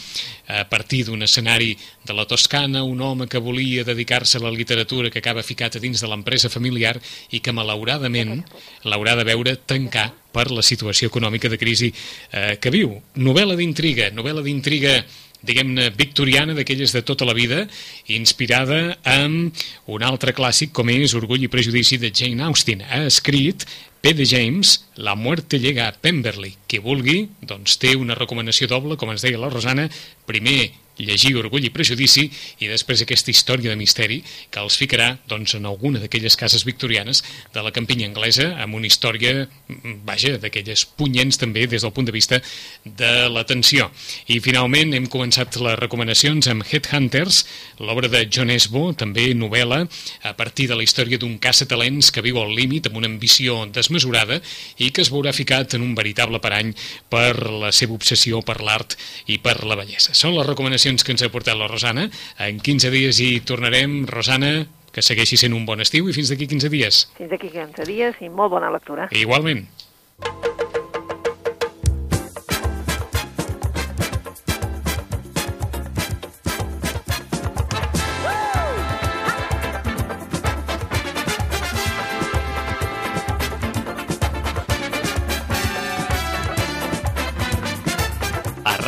a 0.47 0.63
partir 0.69 1.03
d'un 1.05 1.23
escenari 1.25 1.73
de 2.05 2.13
la 2.13 2.27
Toscana, 2.29 2.83
un 2.83 3.01
home 3.01 3.27
que 3.27 3.41
volia 3.41 3.83
dedicar-se 3.83 4.37
a 4.37 4.45
la 4.45 4.53
literatura 4.53 5.09
que 5.15 5.23
acaba 5.23 5.45
ficat 5.47 5.77
a 5.77 5.79
dins 5.79 6.01
de 6.03 6.09
l'empresa 6.11 6.51
familiar 6.51 6.97
i 7.31 7.39
que 7.39 7.55
malauradament 7.55 8.41
l'haurà 8.83 9.13
de 9.15 9.23
veure 9.23 9.53
tancar 9.55 10.09
per 10.35 10.49
la 10.51 10.59
situació 10.59 11.07
econòmica 11.07 11.47
de 11.47 11.55
crisi 11.55 11.87
eh, 11.87 12.57
que 12.59 12.73
viu. 12.73 12.97
Novel·la 13.15 13.55
d'intriga, 13.55 14.09
novel·la 14.11 14.43
d'intriga 14.43 14.97
diguem-ne, 15.45 15.87
victoriana 15.95 16.55
d'aquelles 16.57 16.91
de 16.91 17.03
tota 17.07 17.23
la 17.23 17.35
vida, 17.37 17.63
inspirada 18.11 18.97
en 19.07 19.53
un 19.87 20.03
altre 20.03 20.35
clàssic 20.35 20.73
com 20.75 20.91
és 20.91 21.15
Orgull 21.15 21.47
i 21.47 21.51
prejudici 21.53 22.01
de 22.01 22.11
Jane 22.11 22.43
Austen. 22.43 22.83
Ha 22.83 23.05
escrit 23.07 23.63
P. 24.01 24.13
de 24.13 24.25
James, 24.27 24.81
La 24.97 25.15
muerte 25.15 25.59
llega 25.59 25.87
a 25.87 25.93
Pemberley. 25.93 26.57
Qui 26.67 26.83
vulgui, 26.83 27.29
doncs 27.41 27.79
té 27.79 27.95
una 27.95 28.19
recomanació 28.19 28.67
doble, 28.67 28.99
com 28.99 29.15
ens 29.15 29.23
deia 29.23 29.39
la 29.39 29.49
Rosana, 29.53 29.87
primer 30.27 30.73
llegir 30.97 31.35
Orgull 31.37 31.65
i 31.67 31.71
Prejudici 31.73 32.25
i 32.63 32.69
després 32.69 33.01
aquesta 33.03 33.31
història 33.31 33.71
de 33.71 33.79
misteri 33.79 34.21
que 34.51 34.61
els 34.61 34.77
ficarà 34.79 35.15
doncs, 35.27 35.55
en 35.57 35.65
alguna 35.67 35.99
d'aquelles 35.99 36.37
cases 36.39 36.65
victorianes 36.67 37.23
de 37.53 37.63
la 37.63 37.73
campinya 37.75 38.07
anglesa 38.07 38.51
amb 38.61 38.75
una 38.75 38.87
història, 38.87 39.47
mm, 39.67 40.05
vaja, 40.07 40.37
d'aquelles 40.37 40.85
punyents 40.97 41.37
també 41.37 41.67
des 41.67 41.81
del 41.81 41.91
punt 41.91 42.07
de 42.07 42.15
vista 42.15 42.41
de 42.85 43.29
l'atenció. 43.29 43.91
I 44.27 44.39
finalment 44.39 44.93
hem 44.93 45.07
començat 45.07 45.55
les 45.59 45.79
recomanacions 45.79 46.47
amb 46.47 46.63
Headhunters, 46.63 47.45
l'obra 47.79 48.07
de 48.07 48.25
John 48.29 48.49
Esbo, 48.49 48.93
també 48.93 49.33
novel·la, 49.33 49.87
a 50.23 50.33
partir 50.33 50.67
de 50.69 50.75
la 50.75 50.83
història 50.83 51.17
d'un 51.17 51.37
caça-talents 51.39 52.11
que 52.11 52.21
viu 52.21 52.39
al 52.39 52.55
límit 52.55 52.87
amb 52.87 52.97
una 52.97 53.07
ambició 53.07 53.65
desmesurada 53.65 54.41
i 54.77 54.91
que 54.91 55.01
es 55.01 55.11
veurà 55.11 55.33
ficat 55.33 55.75
en 55.75 55.81
un 55.81 55.95
veritable 55.95 56.39
parany 56.39 56.73
per 57.09 57.51
la 57.51 57.71
seva 57.71 57.93
obsessió 57.93 58.41
per 58.41 58.61
l'art 58.61 58.95
i 59.27 59.37
per 59.37 59.63
la 59.65 59.75
bellesa. 59.75 60.13
Són 60.13 60.35
les 60.35 60.45
recomanacions 60.47 60.84
que 60.85 61.15
ens 61.15 61.25
ha 61.25 61.31
portat 61.33 61.57
la 61.57 61.67
Rosana. 61.71 62.09
En 62.37 62.61
15 62.61 62.91
dies 62.93 63.19
hi 63.23 63.39
tornarem. 63.41 64.03
Rosana, 64.09 64.53
que 64.93 65.03
segueixi 65.03 65.39
sent 65.41 65.55
un 65.57 65.65
bon 65.67 65.81
estiu 65.83 66.07
i 66.09 66.15
fins 66.15 66.31
d'aquí 66.31 66.47
15 66.51 66.71
dies. 66.71 67.01
Fins 67.17 67.33
d'aquí 67.33 67.49
15 67.51 67.89
dies 67.89 68.21
i 68.21 68.29
molt 68.29 68.53
bona 68.55 68.71
lectura. 68.71 69.09
Igualment. 69.11 69.65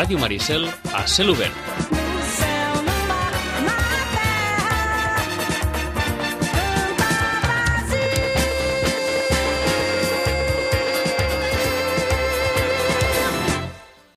Radio 0.07 0.19
Marisel 0.19 0.69
a 0.93 1.05
cel. 1.05 1.96